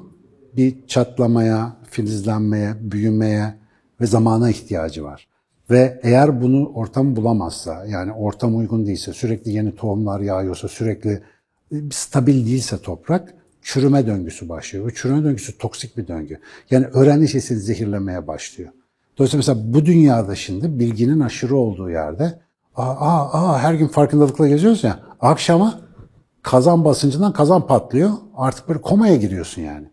bir 0.57 0.87
çatlamaya, 0.87 1.77
filizlenmeye, 1.91 2.75
büyümeye 2.81 3.55
ve 4.01 4.07
zamana 4.07 4.51
ihtiyacı 4.51 5.05
var. 5.05 5.29
Ve 5.71 6.01
eğer 6.03 6.43
bunu 6.43 6.73
ortam 6.75 7.17
bulamazsa, 7.17 7.87
yani 7.87 8.13
ortam 8.13 8.57
uygun 8.57 8.87
değilse, 8.87 9.13
sürekli 9.13 9.51
yeni 9.51 9.75
tohumlar 9.75 10.21
yağıyorsa, 10.21 10.69
sürekli 10.69 11.23
stabil 11.91 12.47
değilse 12.47 12.79
toprak, 12.79 13.35
çürüme 13.63 14.07
döngüsü 14.07 14.49
başlıyor. 14.49 14.87
Ve 14.87 14.95
çürüme 14.95 15.25
döngüsü 15.25 15.59
toksik 15.59 15.97
bir 15.97 16.09
döngü. 16.09 16.39
Yani 16.71 16.87
öğrendiği 16.87 17.29
şey 17.29 17.41
seni 17.41 17.59
zehirlemeye 17.59 18.27
başlıyor. 18.27 18.71
Dolayısıyla 19.19 19.39
mesela 19.39 19.75
bu 19.75 19.87
dünyada 19.87 20.35
şimdi 20.35 20.79
bilginin 20.79 21.21
aşırı 21.21 21.57
olduğu 21.57 21.91
yerde 21.91 22.39
aa, 22.77 22.83
aa, 22.83 23.33
aa, 23.33 23.59
her 23.59 23.75
gün 23.75 23.87
farkındalıkla 23.87 24.49
geziyoruz 24.49 24.85
ya 24.85 24.99
akşama 25.21 25.81
kazan 26.43 26.85
basıncından 26.85 27.33
kazan 27.33 27.67
patlıyor. 27.67 28.11
Artık 28.37 28.69
böyle 28.69 28.81
komaya 28.81 29.17
giriyorsun 29.17 29.63
yani. 29.63 29.87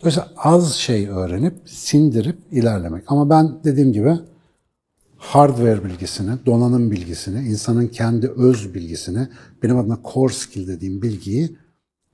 Dolayısıyla 0.00 0.28
az 0.36 0.74
şey 0.74 1.08
öğrenip 1.08 1.54
sindirip 1.66 2.38
ilerlemek. 2.50 3.04
Ama 3.06 3.30
ben 3.30 3.64
dediğim 3.64 3.92
gibi 3.92 4.18
hardware 5.16 5.84
bilgisini, 5.84 6.30
donanım 6.46 6.90
bilgisini, 6.90 7.48
insanın 7.48 7.86
kendi 7.86 8.28
öz 8.28 8.74
bilgisini, 8.74 9.28
benim 9.62 9.78
adına 9.78 9.98
core 10.14 10.32
skill 10.32 10.68
dediğim 10.68 11.02
bilgiyi 11.02 11.56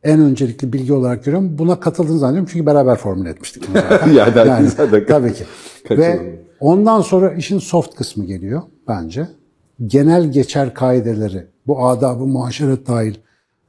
en 0.02 0.20
öncelikli 0.20 0.72
bilgi 0.72 0.92
olarak 0.92 1.24
görüyorum. 1.24 1.58
Buna 1.58 1.80
katıldığını 1.80 2.18
zannediyorum 2.18 2.48
çünkü 2.52 2.66
beraber 2.66 2.96
formüle 2.96 3.30
etmiştik. 3.30 3.68
Yani 4.14 4.38
yani, 4.48 4.68
zaten 4.68 5.06
tabii 5.06 5.34
ki. 5.34 5.44
kaçırılmaz. 5.88 6.20
Ve 6.20 6.44
ondan 6.60 7.00
sonra 7.00 7.34
işin 7.34 7.58
soft 7.58 7.94
kısmı 7.94 8.24
geliyor 8.24 8.62
bence. 8.88 9.28
Genel 9.86 10.32
geçer 10.32 10.74
kaideleri, 10.74 11.46
bu 11.66 11.86
adabı 11.86 12.26
muaşeret 12.26 12.86
dahil, 12.86 13.14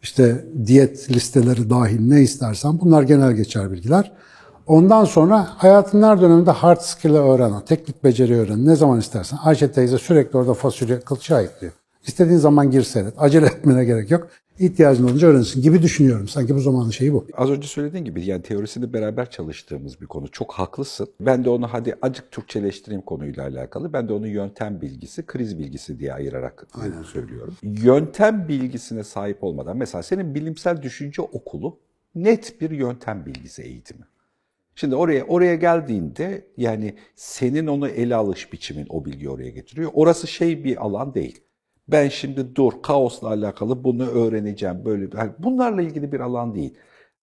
işte 0.01 0.45
diyet 0.65 1.11
listeleri 1.11 1.69
dahil 1.69 1.99
ne 1.99 2.21
istersen 2.21 2.79
bunlar 2.79 3.03
genel 3.03 3.31
geçer 3.31 3.71
bilgiler. 3.71 4.11
Ondan 4.67 5.05
sonra 5.05 5.47
hayatın 5.57 6.03
her 6.03 6.21
döneminde 6.21 6.51
hard 6.51 6.79
skill'ı 6.79 7.17
öğren, 7.17 7.65
teknik 7.65 8.03
beceri 8.03 8.39
öğren. 8.39 8.65
Ne 8.65 8.75
zaman 8.75 8.99
istersen. 8.99 9.39
Ayşe 9.43 9.71
teyze 9.71 9.97
sürekli 9.97 10.37
orada 10.37 10.53
fasulye 10.53 10.99
kılçığa 10.99 11.37
ayıklıyor. 11.37 11.73
İstediğin 12.07 12.37
zaman 12.37 12.71
gir 12.71 12.83
seyret. 12.83 13.13
Acele 13.17 13.45
etmene 13.45 13.85
gerek 13.85 14.11
yok. 14.11 14.27
İhtiyacın 14.59 15.03
olunca 15.03 15.27
öğrenirsin 15.27 15.61
gibi 15.61 15.81
düşünüyorum. 15.81 16.27
Sanki 16.27 16.55
bu 16.55 16.59
zamanın 16.59 16.89
şeyi 16.89 17.13
bu. 17.13 17.27
Az 17.33 17.49
önce 17.49 17.67
söylediğin 17.67 18.05
gibi 18.05 18.25
yani 18.25 18.41
teorisini 18.41 18.93
beraber 18.93 19.29
çalıştığımız 19.29 20.01
bir 20.01 20.05
konu. 20.05 20.27
Çok 20.31 20.53
haklısın. 20.53 21.07
Ben 21.19 21.45
de 21.45 21.49
onu 21.49 21.67
hadi 21.67 21.95
acık 22.01 22.31
Türkçeleştireyim 22.31 23.01
konuyla 23.01 23.43
alakalı. 23.43 23.93
Ben 23.93 24.09
de 24.09 24.13
onu 24.13 24.27
yöntem 24.27 24.81
bilgisi, 24.81 25.25
kriz 25.25 25.59
bilgisi 25.59 25.99
diye 25.99 26.13
ayırarak 26.13 26.67
Aynen. 26.73 27.03
söylüyorum. 27.03 27.55
Yöntem 27.63 28.47
bilgisine 28.47 29.03
sahip 29.03 29.43
olmadan 29.43 29.77
mesela 29.77 30.03
senin 30.03 30.35
bilimsel 30.35 30.81
düşünce 30.81 31.21
okulu 31.21 31.79
net 32.15 32.61
bir 32.61 32.71
yöntem 32.71 33.25
bilgisi 33.25 33.61
eğitimi. 33.61 34.05
Şimdi 34.75 34.95
oraya 34.95 35.23
oraya 35.23 35.55
geldiğinde 35.55 36.45
yani 36.57 36.95
senin 37.15 37.67
onu 37.67 37.87
ele 37.87 38.15
alış 38.15 38.53
biçimin 38.53 38.85
o 38.89 39.05
bilgiyi 39.05 39.29
oraya 39.29 39.49
getiriyor. 39.49 39.91
Orası 39.93 40.27
şey 40.27 40.63
bir 40.63 40.85
alan 40.85 41.13
değil. 41.13 41.41
Ben 41.87 42.09
şimdi 42.09 42.55
dur 42.55 42.73
kaosla 42.83 43.27
alakalı 43.27 43.83
bunu 43.83 44.07
öğreneceğim 44.07 44.85
böyle 44.85 45.07
yani 45.17 45.31
bunlarla 45.39 45.81
ilgili 45.81 46.11
bir 46.11 46.19
alan 46.19 46.55
değil. 46.55 46.73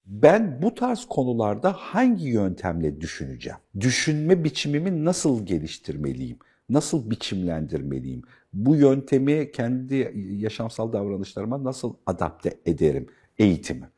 Ben 0.06 0.62
bu 0.62 0.74
tarz 0.74 1.04
konularda 1.04 1.72
hangi 1.72 2.28
yöntemle 2.28 3.00
düşüneceğim? 3.00 3.58
Düşünme 3.80 4.44
biçimimi 4.44 5.04
nasıl 5.04 5.46
geliştirmeliyim? 5.46 6.38
Nasıl 6.68 7.10
biçimlendirmeliyim? 7.10 8.22
Bu 8.52 8.76
yöntemi 8.76 9.52
kendi 9.52 10.12
yaşamsal 10.38 10.92
davranışlarıma 10.92 11.64
nasıl 11.64 11.94
adapte 12.06 12.58
ederim? 12.66 13.06
Eğitimi. 13.38 13.88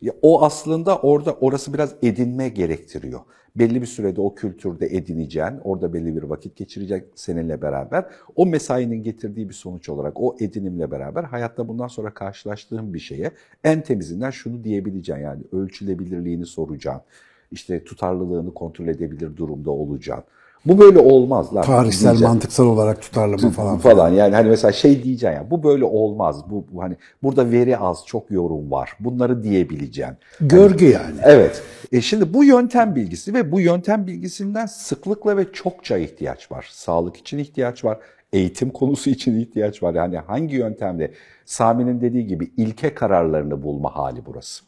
Ya 0.00 0.12
o 0.22 0.42
aslında 0.42 0.98
orada 0.98 1.32
orası 1.32 1.74
biraz 1.74 1.94
edinme 2.02 2.48
gerektiriyor. 2.48 3.20
Belli 3.56 3.82
bir 3.82 3.86
sürede 3.86 4.20
o 4.20 4.34
kültürde 4.34 4.86
edineceğin, 4.86 5.58
orada 5.64 5.92
belli 5.92 6.16
bir 6.16 6.22
vakit 6.22 6.56
geçirecek 6.56 7.04
seninle 7.14 7.62
beraber. 7.62 8.04
O 8.36 8.46
mesainin 8.46 9.02
getirdiği 9.02 9.48
bir 9.48 9.54
sonuç 9.54 9.88
olarak 9.88 10.20
o 10.20 10.36
edinimle 10.40 10.90
beraber 10.90 11.24
hayatta 11.24 11.68
bundan 11.68 11.88
sonra 11.88 12.14
karşılaştığın 12.14 12.94
bir 12.94 12.98
şeye 12.98 13.30
en 13.64 13.82
temizinden 13.82 14.30
şunu 14.30 14.64
diyebileceksin 14.64 15.22
yani 15.24 15.42
ölçülebilirliğini 15.52 16.46
soracaksın. 16.46 17.02
İşte 17.50 17.84
tutarlılığını 17.84 18.54
kontrol 18.54 18.88
edebilir 18.88 19.36
durumda 19.36 19.70
olacaksın. 19.70 20.24
Bu 20.66 20.78
böyle 20.78 20.98
olmaz 20.98 21.54
lan. 21.54 21.62
Tarihsel, 21.62 22.02
diyeceksin 22.02 22.28
mantıksal 22.28 22.66
olarak 22.66 23.02
tutarlı 23.02 23.42
mı 23.42 23.50
falan. 23.50 23.78
falan. 23.78 24.08
Yani 24.10 24.34
hani 24.34 24.48
mesela 24.48 24.72
şey 24.72 25.02
diyeceksin 25.02 25.36
ya 25.36 25.50
bu 25.50 25.62
böyle 25.62 25.84
olmaz. 25.84 26.50
Bu, 26.50 26.64
bu 26.72 26.82
hani 26.82 26.96
burada 27.22 27.50
veri 27.50 27.78
az, 27.78 28.02
çok 28.06 28.30
yorum 28.30 28.70
var. 28.70 28.92
Bunları 29.00 29.42
diyebileceksin. 29.42 30.16
Görgü 30.40 30.84
yani. 30.84 31.16
Evet. 31.22 31.62
E 31.92 32.00
şimdi 32.00 32.34
bu 32.34 32.44
yöntem 32.44 32.94
bilgisi 32.94 33.34
ve 33.34 33.52
bu 33.52 33.60
yöntem 33.60 34.06
bilgisinden 34.06 34.66
sıklıkla 34.66 35.36
ve 35.36 35.52
çokça 35.52 35.98
ihtiyaç 35.98 36.52
var. 36.52 36.68
Sağlık 36.72 37.16
için 37.16 37.38
ihtiyaç 37.38 37.84
var. 37.84 37.98
Eğitim 38.32 38.70
konusu 38.70 39.10
için 39.10 39.40
ihtiyaç 39.40 39.82
var. 39.82 39.94
Yani 39.94 40.18
hangi 40.18 40.56
yöntemle? 40.56 41.12
Sami'nin 41.44 42.00
dediği 42.00 42.26
gibi 42.26 42.52
ilke 42.56 42.94
kararlarını 42.94 43.62
bulma 43.62 43.96
hali 43.96 44.26
burası. 44.26 44.64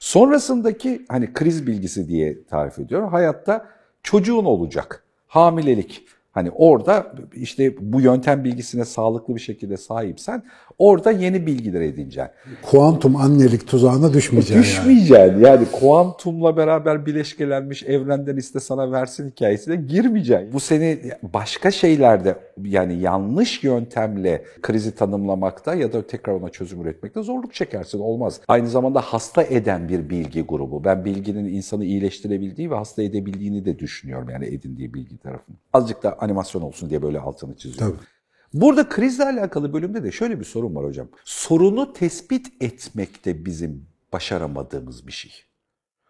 Sonrasındaki 0.00 1.04
hani 1.08 1.32
kriz 1.32 1.66
bilgisi 1.66 2.08
diye 2.08 2.44
tarif 2.44 2.78
ediyorum. 2.78 3.08
Hayatta 3.08 3.66
çocuğun 4.02 4.44
olacak. 4.44 5.04
Hamilelik. 5.32 6.04
Hani 6.32 6.50
orada 6.50 7.12
işte 7.34 7.74
bu 7.80 8.00
yöntem 8.00 8.44
bilgisine 8.44 8.84
sağlıklı 8.84 9.34
bir 9.34 9.40
şekilde 9.40 9.76
sahipsen 9.76 10.42
orada 10.78 11.10
yeni 11.10 11.46
bilgiler 11.46 11.80
edineceksin. 11.80 12.32
Kuantum 12.62 13.16
annelik 13.16 13.66
tuzağına 13.66 14.12
düşmeyeceksin 14.12 14.54
yani. 14.54 14.64
Düşmeyeceksin. 14.64 15.40
Yani 15.40 15.66
kuantumla 15.72 16.56
beraber 16.56 17.06
bileşkelenmiş 17.06 17.82
evrenden 17.82 18.36
iste 18.36 18.60
sana 18.60 18.92
versin 18.92 19.30
hikayesine 19.30 19.76
girmeyeceksin. 19.76 20.52
Bu 20.52 20.60
seni 20.60 20.98
başka 21.22 21.70
şeylerde 21.70 22.36
yani 22.64 23.00
yanlış 23.00 23.64
yöntemle 23.64 24.44
krizi 24.62 24.94
tanımlamakta 24.94 25.74
ya 25.74 25.92
da 25.92 26.06
tekrar 26.06 26.32
ona 26.32 26.48
çözüm 26.48 26.82
üretmekte 26.82 27.22
zorluk 27.22 27.54
çekersin. 27.54 27.98
Olmaz. 27.98 28.40
Aynı 28.48 28.68
zamanda 28.68 29.00
hasta 29.00 29.42
eden 29.42 29.88
bir 29.88 30.10
bilgi 30.10 30.42
grubu. 30.42 30.84
Ben 30.84 31.04
bilginin 31.04 31.44
insanı 31.44 31.84
iyileştirebildiği 31.84 32.70
ve 32.70 32.74
hasta 32.74 33.02
edebildiğini 33.02 33.64
de 33.64 33.78
düşünüyorum. 33.78 34.28
Yani 34.30 34.46
edindiği 34.46 34.94
bilgi 34.94 35.18
tarafını. 35.18 35.56
Azıcık 35.72 36.02
da 36.02 36.21
animasyon 36.22 36.62
olsun 36.62 36.90
diye 36.90 37.02
böyle 37.02 37.20
altını 37.20 37.56
çiziyorum. 37.56 37.96
Tabii. 37.96 38.06
Burada 38.54 38.88
krizle 38.88 39.24
alakalı 39.24 39.72
bölümde 39.72 40.04
de 40.04 40.12
şöyle 40.12 40.40
bir 40.40 40.44
sorun 40.44 40.74
var 40.74 40.84
hocam. 40.84 41.08
Sorunu 41.24 41.92
tespit 41.92 42.62
etmekte 42.62 43.44
bizim 43.44 43.86
başaramadığımız 44.12 45.06
bir 45.06 45.12
şey. 45.12 45.32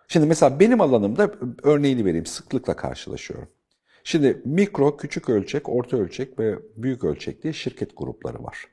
Şimdi 0.09 0.27
mesela 0.27 0.61
benim 0.61 0.81
alanımda 0.81 1.33
örneğini 1.63 2.05
vereyim 2.05 2.27
sıklıkla 2.27 2.77
karşılaşıyorum. 2.77 3.49
Şimdi 4.05 4.43
mikro, 4.45 4.97
küçük 4.97 5.29
ölçek, 5.29 5.69
orta 5.69 5.97
ölçek 5.97 6.39
ve 6.39 6.59
büyük 6.77 7.05
ölçek 7.05 7.43
diye 7.43 7.53
şirket 7.53 7.97
grupları 7.97 8.45
var. 8.45 8.67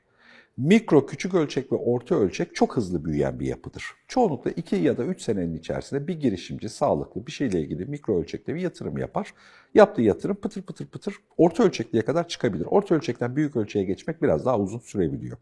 Mikro, 0.56 1.06
küçük 1.06 1.34
ölçek 1.34 1.72
ve 1.72 1.76
orta 1.76 2.14
ölçek 2.14 2.54
çok 2.54 2.76
hızlı 2.76 3.04
büyüyen 3.04 3.40
bir 3.40 3.46
yapıdır. 3.46 3.84
Çoğunlukla 4.08 4.50
2 4.50 4.76
ya 4.76 4.96
da 4.96 5.04
3 5.04 5.22
senenin 5.22 5.54
içerisinde 5.54 6.08
bir 6.08 6.20
girişimci 6.20 6.68
sağlıklı 6.68 7.26
bir 7.26 7.32
şeyle 7.32 7.60
ilgili 7.60 7.84
mikro 7.84 8.20
ölçekte 8.20 8.54
bir 8.54 8.60
yatırım 8.60 8.98
yapar. 8.98 9.34
Yaptığı 9.74 10.02
yatırım 10.02 10.36
pıtır 10.36 10.62
pıtır 10.62 10.86
pıtır 10.86 11.14
orta 11.36 11.64
ölçekliğe 11.64 12.04
kadar 12.04 12.28
çıkabilir. 12.28 12.64
Orta 12.64 12.94
ölçekten 12.94 13.36
büyük 13.36 13.56
ölçeğe 13.56 13.84
geçmek 13.84 14.22
biraz 14.22 14.44
daha 14.44 14.58
uzun 14.58 14.78
sürebiliyor. 14.78 15.36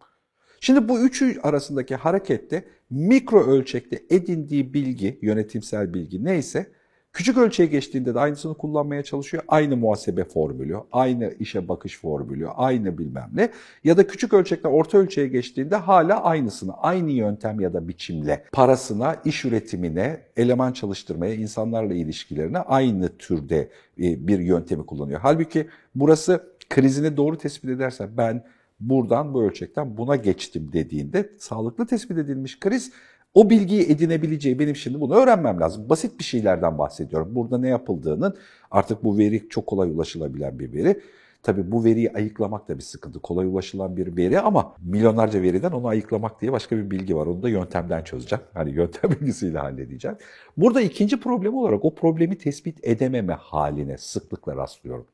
Şimdi 0.61 0.88
bu 0.88 1.00
üçü 1.00 1.41
arasındaki 1.43 1.97
harekette 1.97 2.65
mikro 2.91 3.45
ölçekte 3.47 4.03
edindiği 4.11 4.75
bilgi, 4.75 5.19
yönetimsel 5.23 5.95
bilgi 5.95 6.25
neyse 6.25 6.73
Küçük 7.19 7.39
ölçeğe 7.39 7.69
geçtiğinde 7.69 8.15
de 8.15 8.21
aynısını 8.21 8.55
kullanmaya 8.55 9.03
çalışıyor. 9.03 9.43
Aynı 9.49 9.77
muhasebe 9.77 10.25
formülü, 10.25 10.77
aynı 10.93 11.35
işe 11.41 11.69
bakış 11.69 11.99
formülü, 11.99 12.49
aynı 12.49 12.99
bilmem 12.99 13.31
ne. 13.35 13.51
Ya 13.85 13.97
da 13.97 14.07
küçük 14.07 14.33
ölçekten 14.33 14.71
orta 14.71 14.99
ölçeğe 14.99 15.29
geçtiğinde 15.29 15.77
hala 15.77 16.23
aynısını, 16.23 16.73
aynı 16.77 17.11
yöntem 17.11 17.61
ya 17.61 17.75
da 17.75 17.89
biçimle 17.89 18.45
parasına, 18.53 19.17
iş 19.25 19.45
üretimine, 19.45 20.21
eleman 20.37 20.73
çalıştırmaya, 20.73 21.35
insanlarla 21.35 21.95
ilişkilerine 21.95 22.59
aynı 22.59 23.17
türde 23.19 23.71
bir 23.99 24.39
yöntemi 24.39 24.87
kullanıyor. 24.87 25.21
Halbuki 25.23 25.69
burası 25.95 26.53
krizini 26.71 27.17
doğru 27.17 27.39
tespit 27.39 27.71
edersen 27.71 28.09
ben 28.17 28.45
buradan 28.81 29.35
bu 29.35 29.43
ölçekten 29.43 29.97
buna 29.97 30.17
geçtim 30.17 30.71
dediğinde 30.73 31.31
sağlıklı 31.39 31.87
tespit 31.87 32.19
edilmiş 32.19 32.61
kriz 32.61 32.93
o 33.35 33.50
bilgiyi 33.50 33.82
edinebileceği 33.82 34.58
benim 34.58 34.76
şimdi 34.76 35.00
bunu 35.00 35.14
öğrenmem 35.14 35.61
lazım. 35.61 35.88
Basit 35.88 36.18
bir 36.18 36.25
şeylerden 36.25 36.78
bahsediyorum. 36.78 37.35
Burada 37.35 37.58
ne 37.58 37.68
yapıldığının 37.68 38.37
artık 38.70 39.04
bu 39.04 39.18
veri 39.18 39.49
çok 39.49 39.66
kolay 39.66 39.90
ulaşılabilen 39.90 40.58
bir 40.58 40.73
veri. 40.73 41.00
Tabii 41.42 41.73
bu 41.73 41.85
veriyi 41.85 42.12
ayıklamak 42.12 42.68
da 42.68 42.76
bir 42.76 42.82
sıkıntı. 42.82 43.20
Kolay 43.20 43.47
ulaşılan 43.47 43.97
bir 43.97 44.16
veri 44.16 44.40
ama 44.40 44.75
milyonlarca 44.82 45.42
veriden 45.42 45.73
onu 45.73 45.88
ayıklamak 45.88 46.40
diye 46.40 46.52
başka 46.52 46.76
bir 46.76 46.90
bilgi 46.90 47.16
var. 47.16 47.26
Onu 47.26 47.42
da 47.42 47.49
yöntemden 47.49 48.02
çözeceğim. 48.02 48.44
Hani 48.54 48.70
yöntem 48.70 49.11
bilgisiyle 49.11 49.58
halledeceğim. 49.58 50.16
Burada 50.56 50.80
ikinci 50.80 51.20
problem 51.20 51.54
olarak 51.54 51.85
o 51.85 51.94
problemi 51.94 52.38
tespit 52.38 52.78
edememe 52.82 53.32
haline 53.32 53.99
sıklıkla 53.99 54.56
rastlıyorum. 54.56 55.06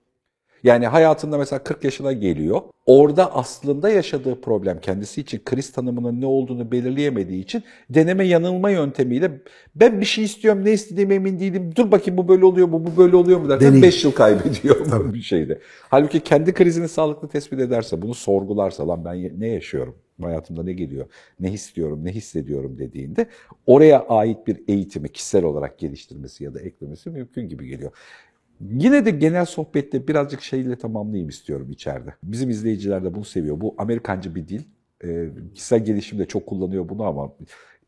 Yani 0.64 0.86
hayatında 0.86 1.38
mesela 1.38 1.62
40 1.62 1.84
yaşına 1.84 2.12
geliyor. 2.12 2.62
Orada 2.86 3.34
aslında 3.34 3.90
yaşadığı 3.90 4.40
problem 4.40 4.80
kendisi 4.80 5.20
için 5.20 5.40
kriz 5.44 5.72
tanımının 5.72 6.20
ne 6.20 6.26
olduğunu 6.26 6.72
belirleyemediği 6.72 7.42
için 7.42 7.62
deneme 7.90 8.26
yanılma 8.26 8.70
yöntemiyle 8.70 9.30
ben 9.74 10.00
bir 10.00 10.06
şey 10.06 10.24
istiyorum 10.24 10.64
ne 10.64 10.72
istediğime 10.72 11.14
emin 11.14 11.40
değilim. 11.40 11.72
Dur 11.76 11.92
bakayım 11.92 12.18
bu 12.18 12.28
böyle 12.28 12.44
oluyor 12.44 12.68
mu 12.68 12.86
bu 12.86 12.96
böyle 13.02 13.16
oluyor 13.16 13.40
mu 13.40 13.48
derken 13.48 13.82
5 13.82 14.04
yıl 14.04 14.12
kaybediyor 14.12 14.84
Tabii. 14.84 15.14
bir 15.14 15.22
şeyde. 15.22 15.58
Halbuki 15.88 16.20
kendi 16.20 16.54
krizini 16.54 16.88
sağlıklı 16.88 17.28
tespit 17.28 17.60
ederse 17.60 18.02
bunu 18.02 18.14
sorgularsa 18.14 18.88
lan 18.88 19.04
ben 19.04 19.40
ne 19.40 19.48
yaşıyorum? 19.48 19.94
hayatımda 20.22 20.62
ne 20.62 20.72
geliyor, 20.72 21.06
ne 21.40 21.52
istiyorum, 21.52 22.04
ne 22.04 22.12
hissediyorum 22.12 22.78
dediğinde 22.78 23.26
oraya 23.66 24.06
ait 24.08 24.46
bir 24.46 24.60
eğitimi 24.68 25.08
kişisel 25.08 25.44
olarak 25.44 25.78
geliştirmesi 25.78 26.44
ya 26.44 26.54
da 26.54 26.60
eklemesi 26.60 27.10
mümkün 27.10 27.48
gibi 27.48 27.66
geliyor. 27.66 27.92
Yine 28.60 29.06
de 29.06 29.10
genel 29.10 29.44
sohbette 29.44 30.08
birazcık 30.08 30.42
şeyle 30.42 30.76
tamamlayayım 30.76 31.28
istiyorum 31.28 31.70
içeride. 31.70 32.14
Bizim 32.22 32.50
izleyiciler 32.50 33.04
de 33.04 33.14
bunu 33.14 33.24
seviyor. 33.24 33.60
Bu 33.60 33.74
Amerikancı 33.78 34.34
bir 34.34 34.48
dil. 34.48 34.62
E, 35.04 35.28
kişisel 35.54 35.84
gelişimde 35.84 36.26
çok 36.26 36.46
kullanıyor 36.46 36.88
bunu 36.88 37.04
ama 37.04 37.32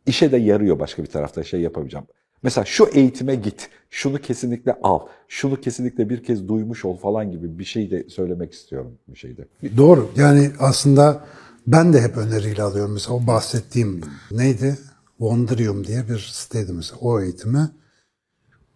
işe 0.06 0.32
de 0.32 0.36
yarıyor 0.36 0.78
başka 0.78 1.02
bir 1.02 1.08
tarafta 1.08 1.44
şey 1.44 1.60
yapamayacağım. 1.60 2.06
Mesela 2.42 2.64
şu 2.64 2.88
eğitime 2.92 3.34
git, 3.34 3.68
şunu 3.90 4.18
kesinlikle 4.18 4.76
al, 4.82 5.00
şunu 5.28 5.60
kesinlikle 5.60 6.08
bir 6.08 6.22
kez 6.22 6.48
duymuş 6.48 6.84
ol 6.84 6.96
falan 6.96 7.30
gibi 7.30 7.58
bir 7.58 7.64
şey 7.64 7.90
de 7.90 8.08
söylemek 8.08 8.52
istiyorum 8.52 8.98
bir 9.08 9.18
şeyde. 9.18 9.44
Doğru. 9.76 10.10
Yani 10.16 10.50
aslında 10.58 11.26
ben 11.66 11.92
de 11.92 12.00
hep 12.00 12.16
öneriyle 12.16 12.62
alıyorum. 12.62 12.92
Mesela 12.92 13.16
o 13.16 13.26
bahsettiğim 13.26 14.00
neydi? 14.30 14.78
Wondrium 15.18 15.86
diye 15.86 16.08
bir 16.08 16.18
siteydi 16.18 16.72
mesela. 16.72 16.98
O 17.00 17.20
eğitimi 17.20 17.68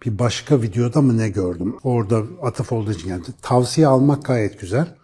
bir 0.04 0.18
başka 0.18 0.62
videoda 0.62 1.00
mı 1.00 1.18
ne 1.18 1.28
gördüm? 1.28 1.76
Orada 1.84 2.22
atıf 2.42 2.72
olduğu 2.72 2.92
için 2.92 3.08
geldi. 3.08 3.28
Tavsiye 3.42 3.86
almak 3.86 4.24
gayet 4.24 4.60
güzel. 4.60 4.96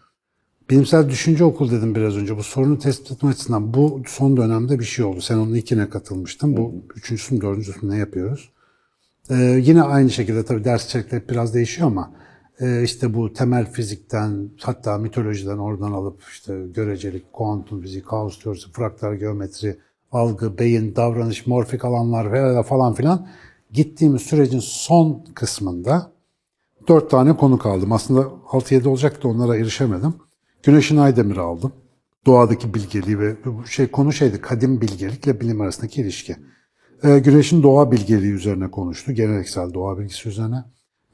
Bilimsel 0.70 1.08
düşünce 1.08 1.44
okul 1.44 1.70
dedim 1.70 1.94
biraz 1.94 2.16
önce. 2.16 2.36
Bu 2.36 2.42
sorunu 2.42 2.78
tespit 2.78 3.12
etme 3.12 3.28
açısından 3.28 3.74
bu 3.74 4.02
son 4.06 4.36
dönemde 4.36 4.78
bir 4.78 4.84
şey 4.84 5.04
oldu. 5.04 5.20
Sen 5.20 5.36
onun 5.36 5.54
ilkine 5.54 5.88
katılmıştın. 5.88 6.56
Bu 6.56 6.74
üçüncüsü 6.96 7.34
mü 7.34 7.40
dördüncüsü 7.40 7.86
mü 7.86 7.92
ne 7.92 7.98
yapıyoruz? 7.98 8.50
Ee, 9.30 9.34
yine 9.62 9.82
aynı 9.82 10.10
şekilde 10.10 10.44
tabii 10.44 10.64
ders 10.64 10.86
içerikleri 10.86 11.28
biraz 11.28 11.54
değişiyor 11.54 11.88
ama 11.88 12.12
e, 12.60 12.82
işte 12.82 13.14
bu 13.14 13.32
temel 13.32 13.72
fizikten 13.72 14.50
hatta 14.62 14.98
mitolojiden 14.98 15.58
oradan 15.58 15.92
alıp 15.92 16.22
işte 16.32 16.54
görecelik, 16.74 17.32
kuantum 17.32 17.82
fiziği, 17.82 18.02
kaos 18.02 18.38
teorisi, 18.38 18.72
fraktal 18.72 19.14
geometri, 19.14 19.78
algı, 20.12 20.58
beyin, 20.58 20.96
davranış, 20.96 21.46
morfik 21.46 21.84
alanlar 21.84 22.62
falan 22.64 22.94
filan 22.94 23.28
gittiğimiz 23.72 24.22
sürecin 24.22 24.60
son 24.60 25.24
kısmında 25.34 26.12
dört 26.88 27.10
tane 27.10 27.36
konu 27.36 27.58
kaldım. 27.58 27.92
Aslında 27.92 28.20
6-7 28.20 28.88
olacaktı 28.88 29.28
onlara 29.28 29.56
erişemedim. 29.56 30.14
Güneşin 30.62 30.96
Aydemir'i 30.96 31.40
aldım. 31.40 31.72
Doğadaki 32.26 32.74
bilgeliği 32.74 33.18
ve 33.18 33.36
şey 33.70 33.86
konu 33.86 34.12
şeydi 34.12 34.40
kadim 34.40 34.80
bilgelikle 34.80 35.40
bilim 35.40 35.60
arasındaki 35.60 36.00
ilişki. 36.00 36.36
Ee, 37.02 37.18
Güneş'in 37.18 37.62
doğa 37.62 37.92
bilgeliği 37.92 38.32
üzerine 38.32 38.70
konuştu. 38.70 39.12
Geleneksel 39.12 39.74
doğa 39.74 39.98
bilgisi 39.98 40.28
üzerine. 40.28 40.64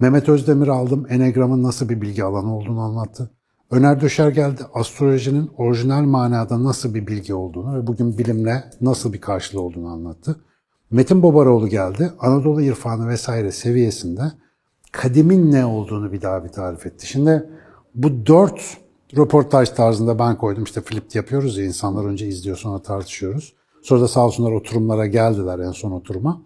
Mehmet 0.01 0.29
Özdemir 0.29 0.69
aldım. 0.69 1.07
Enegram'ın 1.09 1.63
nasıl 1.63 1.89
bir 1.89 2.01
bilgi 2.01 2.25
alanı 2.25 2.57
olduğunu 2.57 2.81
anlattı. 2.81 3.31
Öner 3.71 4.01
Döşer 4.01 4.29
geldi. 4.29 4.63
Astrolojinin 4.75 5.51
orijinal 5.57 6.03
manada 6.03 6.65
nasıl 6.65 6.95
bir 6.95 7.07
bilgi 7.07 7.35
olduğunu 7.35 7.79
ve 7.79 7.87
bugün 7.87 8.19
bilimle 8.19 8.65
nasıl 8.81 9.13
bir 9.13 9.21
karşılığı 9.21 9.61
olduğunu 9.61 9.89
anlattı. 9.89 10.45
Metin 10.93 11.23
Bobaroğlu 11.23 11.69
geldi. 11.69 12.13
Anadolu 12.19 12.63
irfanı 12.63 13.09
vesaire 13.09 13.53
seviyesinde 13.53 14.23
kadimin 14.93 15.53
ne 15.53 15.65
olduğunu 15.65 16.13
bir 16.13 16.23
daha 16.23 16.45
bir 16.45 16.49
tarif 16.49 16.87
etti. 16.87 17.07
Şimdi 17.07 17.49
bu 17.95 18.27
dört 18.27 18.77
röportaj 19.17 19.71
tarzında 19.71 20.19
ben 20.19 20.39
koydum. 20.39 20.65
İşte 20.65 20.81
flip 20.81 21.15
yapıyoruz 21.15 21.59
ya 21.59 21.65
insanlar 21.65 22.05
önce 22.05 22.27
izliyor 22.27 22.57
sonra 22.57 22.83
tartışıyoruz. 22.83 23.55
Sonra 23.83 24.01
da 24.01 24.09
sağ 24.09 24.27
olsunlar 24.27 24.53
oturumlara 24.53 25.07
geldiler 25.07 25.59
en 25.59 25.71
son 25.71 25.91
oturuma. 25.91 26.43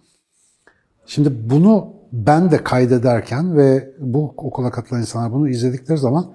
Şimdi 1.06 1.50
bunu 1.50 1.92
ben 2.12 2.50
de 2.50 2.64
kaydederken 2.64 3.56
ve 3.56 3.94
bu 3.98 4.34
okula 4.36 4.70
katılan 4.70 5.00
insanlar 5.00 5.32
bunu 5.32 5.48
izledikleri 5.48 5.98
zaman 5.98 6.26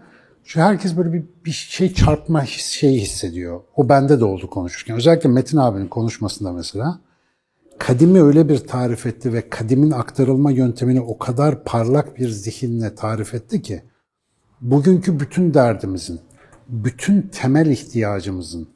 şu 0.43 0.61
herkes 0.61 0.97
böyle 0.97 1.13
bir, 1.13 1.23
bir 1.45 1.51
şey 1.51 1.93
çarpma 1.93 2.43
his, 2.43 2.65
şeyi 2.65 3.01
hissediyor. 3.01 3.61
O 3.75 3.89
bende 3.89 4.19
de 4.19 4.25
oldu 4.25 4.49
konuşurken. 4.49 4.97
Özellikle 4.97 5.29
Metin 5.29 5.57
abinin 5.57 5.87
konuşmasında 5.87 6.51
mesela 6.51 6.99
kadimi 7.81 8.23
öyle 8.23 8.49
bir 8.49 8.57
tarif 8.57 9.05
etti 9.05 9.33
ve 9.33 9.49
kadimin 9.49 9.91
aktarılma 9.91 10.51
yöntemini 10.51 11.01
o 11.01 11.17
kadar 11.17 11.63
parlak 11.63 12.17
bir 12.17 12.29
zihinle 12.29 12.95
tarif 12.95 13.33
etti 13.33 13.61
ki 13.61 13.81
bugünkü 14.61 15.19
bütün 15.19 15.53
derdimizin, 15.53 16.19
bütün 16.69 17.21
temel 17.21 17.65
ihtiyacımızın, 17.65 18.67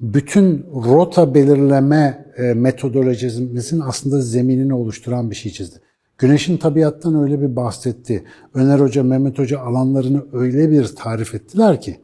bütün 0.00 0.66
rota 0.74 1.34
belirleme 1.34 2.32
e, 2.36 2.42
metodolojimizin 2.42 3.80
aslında 3.80 4.20
zeminini 4.20 4.74
oluşturan 4.74 5.30
bir 5.30 5.36
şey 5.36 5.52
çizdi. 5.52 5.80
Güneşin 6.18 6.56
tabiattan 6.56 7.22
öyle 7.22 7.40
bir 7.40 7.56
bahsetti. 7.56 8.24
Öner 8.54 8.78
Hoca, 8.78 9.02
Mehmet 9.02 9.38
Hoca 9.38 9.60
alanlarını 9.60 10.24
öyle 10.32 10.70
bir 10.70 10.96
tarif 10.96 11.34
ettiler 11.34 11.80
ki 11.80 12.00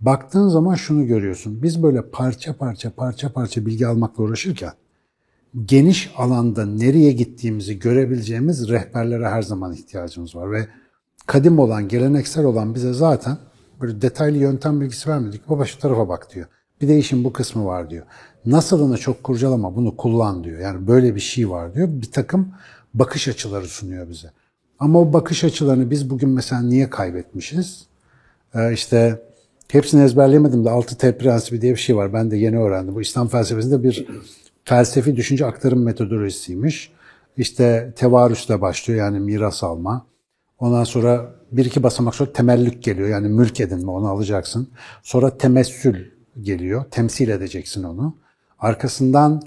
baktığın 0.00 0.48
zaman 0.48 0.74
şunu 0.74 1.06
görüyorsun. 1.06 1.62
Biz 1.62 1.82
böyle 1.82 2.02
parça 2.02 2.56
parça 2.56 2.90
parça 2.90 3.32
parça 3.32 3.66
bilgi 3.66 3.86
almakla 3.86 4.24
uğraşırken 4.24 4.72
geniş 5.64 6.10
alanda 6.16 6.66
nereye 6.66 7.12
gittiğimizi 7.12 7.78
görebileceğimiz 7.78 8.68
rehberlere 8.68 9.28
her 9.28 9.42
zaman 9.42 9.72
ihtiyacımız 9.72 10.36
var 10.36 10.52
ve 10.52 10.68
kadim 11.26 11.58
olan, 11.58 11.88
geleneksel 11.88 12.44
olan 12.44 12.74
bize 12.74 12.92
zaten 12.92 13.38
böyle 13.80 14.02
detaylı 14.02 14.38
yöntem 14.38 14.80
bilgisi 14.80 15.10
vermedik. 15.10 15.48
Baba 15.48 15.64
şu 15.64 15.78
tarafa 15.78 16.08
bak 16.08 16.34
diyor. 16.34 16.46
Bir 16.80 16.88
de 16.88 16.98
işin 16.98 17.24
bu 17.24 17.32
kısmı 17.32 17.66
var 17.66 17.90
diyor. 17.90 18.06
Nasılını 18.46 18.98
çok 18.98 19.24
kurcalama 19.24 19.76
bunu 19.76 19.96
kullan 19.96 20.44
diyor. 20.44 20.60
Yani 20.60 20.86
böyle 20.86 21.14
bir 21.14 21.20
şey 21.20 21.50
var 21.50 21.74
diyor. 21.74 21.88
Bir 21.88 22.12
takım 22.12 22.52
bakış 22.94 23.28
açıları 23.28 23.66
sunuyor 23.66 24.08
bize. 24.08 24.30
Ama 24.78 24.98
o 25.00 25.12
bakış 25.12 25.44
açılarını 25.44 25.90
biz 25.90 26.10
bugün 26.10 26.28
mesela 26.28 26.62
niye 26.62 26.90
kaybetmişiz? 26.90 27.86
Ee, 28.54 28.72
işte 28.72 29.22
hepsini 29.68 30.02
ezberleyemedim 30.02 30.64
de 30.64 30.68
6T 30.68 31.18
prensibi 31.18 31.60
diye 31.60 31.72
bir 31.72 31.78
şey 31.78 31.96
var. 31.96 32.12
Ben 32.12 32.30
de 32.30 32.36
yeni 32.36 32.58
öğrendim. 32.58 32.94
Bu 32.94 33.00
İslam 33.00 33.28
felsefesinde 33.28 33.82
bir 33.82 34.06
felsefi 34.64 35.16
düşünce 35.16 35.46
aktarım 35.46 35.84
metodolojisiymiş. 35.84 36.92
İşte 37.36 37.92
tevarüsle 37.96 38.60
başlıyor 38.60 38.98
yani 39.00 39.20
miras 39.20 39.64
alma. 39.64 40.06
Ondan 40.58 40.84
sonra 40.84 41.34
bir 41.52 41.64
iki 41.64 41.82
basamak 41.82 42.14
sonra 42.14 42.32
temellük 42.32 42.82
geliyor 42.82 43.08
yani 43.08 43.28
mülk 43.28 43.60
edinme 43.60 43.90
onu 43.90 44.08
alacaksın. 44.08 44.68
Sonra 45.02 45.38
temessül 45.38 46.06
geliyor. 46.40 46.84
Temsil 46.90 47.28
edeceksin 47.28 47.82
onu. 47.82 48.16
Arkasından 48.58 49.42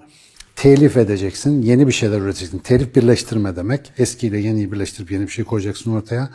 telif 0.55 0.97
edeceksin. 0.97 1.61
Yeni 1.61 1.87
bir 1.87 1.91
şeyler 1.91 2.19
üreteceksin. 2.21 2.59
Telif 2.59 2.95
birleştirme 2.95 3.55
demek. 3.55 3.91
Eskiyle 3.97 4.37
yeniyi 4.37 4.71
birleştirip 4.71 5.11
yeni 5.11 5.23
bir 5.23 5.31
şey 5.31 5.45
koyacaksın 5.45 5.91
ortaya. 5.91 6.29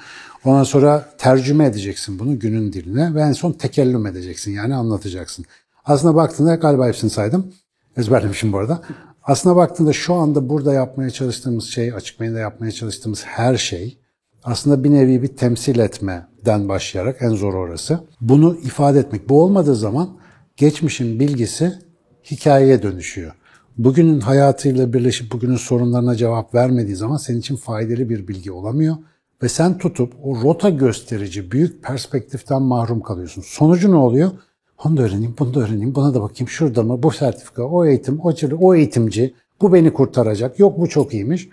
Ondan 0.44 0.64
sonra 0.64 1.08
tercüme 1.18 1.64
edeceksin 1.66 2.18
bunu 2.18 2.38
günün 2.38 2.72
diline 2.72 3.14
ve 3.14 3.20
en 3.20 3.32
son 3.32 3.52
tekellüm 3.52 4.06
edeceksin. 4.06 4.52
Yani 4.52 4.74
anlatacaksın. 4.74 5.44
Aslında 5.84 6.14
baktığında 6.14 6.54
galiba 6.54 6.88
hepsini 6.88 7.10
saydım. 7.10 7.52
Ezberlemişim 7.98 8.52
bu 8.52 8.58
arada. 8.58 8.82
Aslına 9.22 9.56
baktığında 9.56 9.92
şu 9.92 10.14
anda 10.14 10.48
burada 10.48 10.74
yapmaya 10.74 11.10
çalıştığımız 11.10 11.64
şey, 11.64 11.92
açık 11.92 12.20
beyinde 12.20 12.38
yapmaya 12.38 12.72
çalıştığımız 12.72 13.24
her 13.24 13.56
şey 13.56 13.98
aslında 14.44 14.84
bir 14.84 14.90
nevi 14.90 15.22
bir 15.22 15.36
temsil 15.36 15.78
etmeden 15.78 16.68
başlayarak 16.68 17.22
en 17.22 17.28
zor 17.28 17.54
orası. 17.54 18.00
Bunu 18.20 18.56
ifade 18.56 18.98
etmek. 18.98 19.28
Bu 19.28 19.42
olmadığı 19.42 19.74
zaman 19.74 20.08
geçmişin 20.56 21.20
bilgisi 21.20 21.72
hikayeye 22.30 22.82
dönüşüyor. 22.82 23.32
Bugünün 23.78 24.20
hayatıyla 24.20 24.92
birleşip 24.92 25.32
bugünün 25.32 25.56
sorunlarına 25.56 26.16
cevap 26.16 26.54
vermediği 26.54 26.96
zaman 26.96 27.16
senin 27.16 27.38
için 27.38 27.56
faydalı 27.56 28.08
bir 28.08 28.28
bilgi 28.28 28.52
olamıyor. 28.52 28.96
Ve 29.42 29.48
sen 29.48 29.78
tutup 29.78 30.12
o 30.22 30.42
rota 30.42 30.68
gösterici 30.68 31.52
büyük 31.52 31.84
perspektiften 31.84 32.62
mahrum 32.62 33.00
kalıyorsun. 33.00 33.42
Sonucu 33.42 33.90
ne 33.90 33.96
oluyor? 33.96 34.30
Onu 34.84 34.96
da 34.96 35.02
öğreneyim, 35.02 35.34
bunu 35.38 35.54
da 35.54 35.60
öğreneyim, 35.60 35.94
buna 35.94 36.14
da 36.14 36.22
bakayım, 36.22 36.48
şurada 36.48 36.82
mı, 36.82 37.02
bu 37.02 37.10
sertifika, 37.10 37.62
o 37.62 37.86
eğitim, 37.86 38.20
o, 38.20 38.32
o 38.60 38.74
eğitimci, 38.74 39.34
bu 39.60 39.72
beni 39.72 39.92
kurtaracak, 39.92 40.58
yok 40.58 40.78
bu 40.78 40.88
çok 40.88 41.14
iyiymiş. 41.14 41.48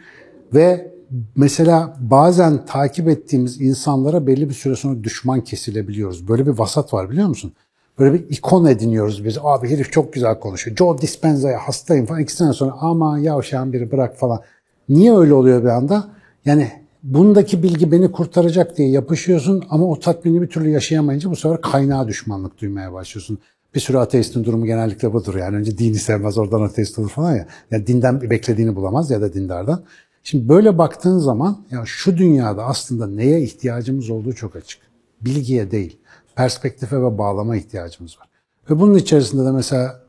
Ve 0.54 0.92
mesela 1.36 1.98
bazen 2.00 2.66
takip 2.66 3.08
ettiğimiz 3.08 3.62
insanlara 3.62 4.28
belli 4.28 4.50
bir 4.50 4.54
süre 4.54 4.76
sonra 4.76 5.04
düşman 5.04 5.42
kesilebiliyoruz. 5.42 6.28
Böyle 6.28 6.46
bir 6.46 6.52
vasat 6.52 6.94
var 6.94 7.10
biliyor 7.10 7.28
musun? 7.28 7.54
Böyle 8.00 8.14
bir 8.14 8.30
ikon 8.30 8.66
ediniyoruz 8.66 9.26
biz. 9.26 9.38
Abi 9.44 9.70
herif 9.70 9.92
çok 9.92 10.14
güzel 10.14 10.40
konuşuyor. 10.40 10.78
Joe 10.78 10.98
Dispenza'ya 11.02 11.60
hastayım 11.60 12.06
falan. 12.06 12.22
İki 12.22 12.34
sene 12.34 12.54
sonra 12.54 12.72
ama 12.80 13.20
yavşağın 13.20 13.74
biri 13.74 13.92
bırak 13.92 14.18
falan. 14.18 14.42
Niye 14.90 15.18
öyle 15.18 15.34
oluyor 15.34 15.64
bir 15.64 15.70
anda? 15.70 16.08
Yani 16.46 16.72
bundaki 17.06 17.64
bilgi 17.64 17.92
beni 17.92 18.12
kurtaracak 18.12 18.78
diye 18.78 18.90
yapışıyorsun 18.90 19.64
ama 19.70 19.86
o 19.86 20.00
tatmini 20.00 20.42
bir 20.42 20.48
türlü 20.48 20.70
yaşayamayınca 20.70 21.30
bu 21.30 21.36
sefer 21.36 21.62
kaynağa 21.62 22.08
düşmanlık 22.08 22.62
duymaya 22.62 22.94
başlıyorsun. 22.94 23.40
Bir 23.76 23.80
sürü 23.80 23.98
ateistin 23.98 24.44
durumu 24.44 24.66
genellikle 24.66 25.14
budur. 25.14 25.36
Yani 25.36 25.56
önce 25.56 25.78
dini 25.78 25.96
sevmez 25.96 26.38
oradan 26.38 26.62
ateist 26.62 27.00
olur 27.00 27.10
falan 27.10 27.36
ya. 27.36 27.48
Yani 27.72 27.88
dinden 27.88 28.22
beklediğini 28.22 28.76
bulamaz 28.76 29.12
ya 29.12 29.22
da 29.22 29.34
dindardan. 29.34 29.84
Şimdi 30.24 30.50
böyle 30.50 30.78
baktığın 30.78 31.18
zaman 31.18 31.58
ya 31.72 31.84
şu 31.86 32.18
dünyada 32.18 32.66
aslında 32.66 33.08
neye 33.08 33.42
ihtiyacımız 33.42 34.10
olduğu 34.10 34.34
çok 34.34 34.56
açık. 34.56 34.82
Bilgiye 35.22 35.72
değil, 35.72 35.98
perspektife 36.36 37.02
ve 37.02 37.18
bağlama 37.18 37.56
ihtiyacımız 37.56 38.20
var. 38.20 38.28
Ve 38.70 38.80
bunun 38.80 38.96
içerisinde 38.96 39.46
de 39.46 39.52
mesela 39.52 40.02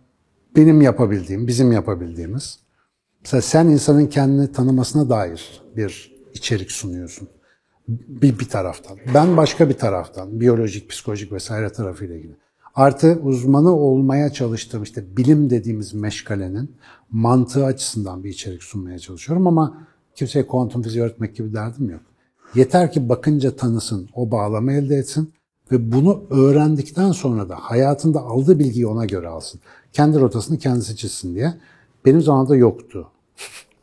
benim 0.57 0.81
yapabildiğim, 0.81 1.47
bizim 1.47 1.73
yapabildiğimiz, 1.73 2.59
mesela 3.25 3.41
sen 3.41 3.67
insanın 3.67 4.07
kendini 4.07 4.53
tanımasına 4.53 5.09
dair 5.09 5.63
bir 5.77 6.16
içerik 6.37 6.73
sunuyorsun. 6.73 7.29
Bir, 7.89 8.39
bir 8.39 8.49
taraftan. 8.49 8.99
Ben 9.15 9.37
başka 9.37 9.69
bir 9.69 9.75
taraftan. 9.75 10.41
Biyolojik, 10.41 10.91
psikolojik 10.91 11.33
vesaire 11.33 11.73
tarafıyla 11.73 12.17
ilgili. 12.17 12.37
Artı 12.75 13.21
uzmanı 13.23 13.77
olmaya 13.77 14.33
çalıştığım 14.33 14.83
işte 14.83 15.17
bilim 15.17 15.51
dediğimiz 15.51 15.95
meşgalenin 15.95 16.77
mantığı 17.11 17.65
açısından 17.65 18.25
bir 18.25 18.31
içerik 18.31 18.63
sunmaya 18.63 18.99
çalışıyorum 18.99 19.47
ama 19.47 19.87
kimseye 20.15 20.47
kuantum 20.47 20.83
fiziği 20.83 21.05
öğretmek 21.05 21.37
gibi 21.37 21.55
derdim 21.55 21.91
yok. 21.91 22.01
Yeter 22.55 22.93
ki 22.93 23.09
bakınca 23.09 23.57
tanısın, 23.57 24.09
o 24.15 24.31
bağlama 24.31 24.73
elde 24.73 24.97
etsin 24.97 25.33
ve 25.73 25.93
bunu 25.93 26.23
öğrendikten 26.31 27.13
sonra 27.13 27.49
da 27.49 27.57
hayatında 27.57 28.21
aldığı 28.21 28.59
bilgiyi 28.59 28.87
ona 28.87 29.05
göre 29.05 29.29
alsın. 29.29 29.61
Kendi 29.93 30.21
rotasını 30.21 30.59
kendisi 30.59 30.97
çizsin 30.97 31.35
diye. 31.35 31.55
Benim 32.05 32.23
zamanımda 32.23 32.57
yoktu. 32.57 33.09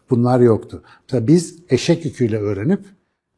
Bunlar 0.09 0.39
yoktu. 0.39 0.83
Mesela 1.09 1.27
biz 1.27 1.55
eşek 1.69 2.05
yüküyle 2.05 2.37
öğrenip 2.37 2.85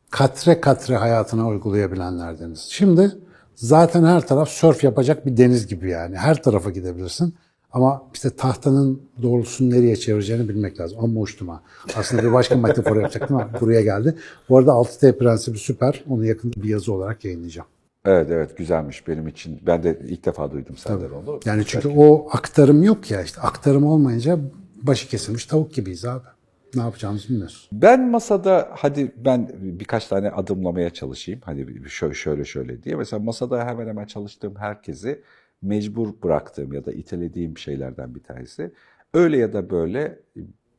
katre 0.10 0.62
katre 0.62 0.95
hayatına 0.95 1.47
uygulayabilenlerdeniz. 1.47 2.60
Şimdi 2.60 3.12
zaten 3.56 4.04
her 4.04 4.28
taraf 4.28 4.49
surf 4.49 4.84
yapacak 4.84 5.25
bir 5.25 5.38
deniz 5.38 5.67
gibi 5.67 5.89
yani. 5.89 6.17
Her 6.17 6.43
tarafa 6.43 6.69
gidebilirsin. 6.69 7.36
Ama 7.71 8.04
işte 8.13 8.30
tahtanın 8.30 9.01
doğrultusunu 9.21 9.69
nereye 9.69 9.95
çevireceğini 9.95 10.49
bilmek 10.49 10.80
lazım. 10.80 10.97
Ama 11.01 11.19
uçtum 11.19 11.47
ha. 11.49 11.62
Aslında 11.95 12.23
bir 12.23 12.34
başka 12.34 12.56
metafor 12.56 12.95
yapacaktım 12.97 13.38
ama 13.38 13.49
buraya 13.62 13.82
geldi. 13.82 14.15
Bu 14.49 14.58
arada 14.58 14.71
6T 14.71 15.17
prensibi 15.17 15.58
süper. 15.58 16.04
Onu 16.10 16.25
yakında 16.25 16.63
bir 16.63 16.69
yazı 16.69 16.93
olarak 16.93 17.25
yayınlayacağım. 17.25 17.67
Evet 18.06 18.28
evet 18.32 18.58
güzelmiş 18.58 19.08
benim 19.08 19.28
için. 19.28 19.60
Ben 19.67 19.84
de 19.84 19.99
ilk 20.08 20.25
defa 20.25 20.51
duydum 20.51 20.78
senden 20.78 21.10
onu. 21.10 21.39
Yani 21.45 21.63
çünkü 21.67 21.89
o 21.97 22.28
aktarım 22.32 22.84
yok 22.84 23.12
ya 23.12 23.21
işte. 23.21 23.41
Aktarım 23.41 23.86
olmayınca 23.86 24.39
başı 24.82 25.08
kesilmiş 25.08 25.45
tavuk 25.45 25.73
gibiyiz 25.73 26.06
abi. 26.06 26.23
Ne 26.75 26.81
yapacağımızı 26.81 27.29
bilmiyoruz. 27.29 27.69
Ben 27.71 28.09
masada 28.09 28.69
hadi 28.71 29.11
ben 29.17 29.49
birkaç 29.59 30.07
tane 30.07 30.29
adımlamaya 30.29 30.89
çalışayım. 30.89 31.41
Şöyle 31.88 32.13
şöyle 32.13 32.45
şöyle 32.45 32.83
diye. 32.83 32.95
Mesela 32.95 33.23
masada 33.23 33.65
hemen 33.65 33.88
hemen 33.88 34.05
çalıştığım 34.05 34.55
herkesi 34.55 35.21
mecbur 35.61 36.13
bıraktığım 36.23 36.73
ya 36.73 36.85
da 36.85 36.91
itelediğim 36.91 37.57
şeylerden 37.57 38.15
bir 38.15 38.23
tanesi. 38.23 38.71
Öyle 39.13 39.38
ya 39.38 39.53
da 39.53 39.69
böyle 39.69 40.19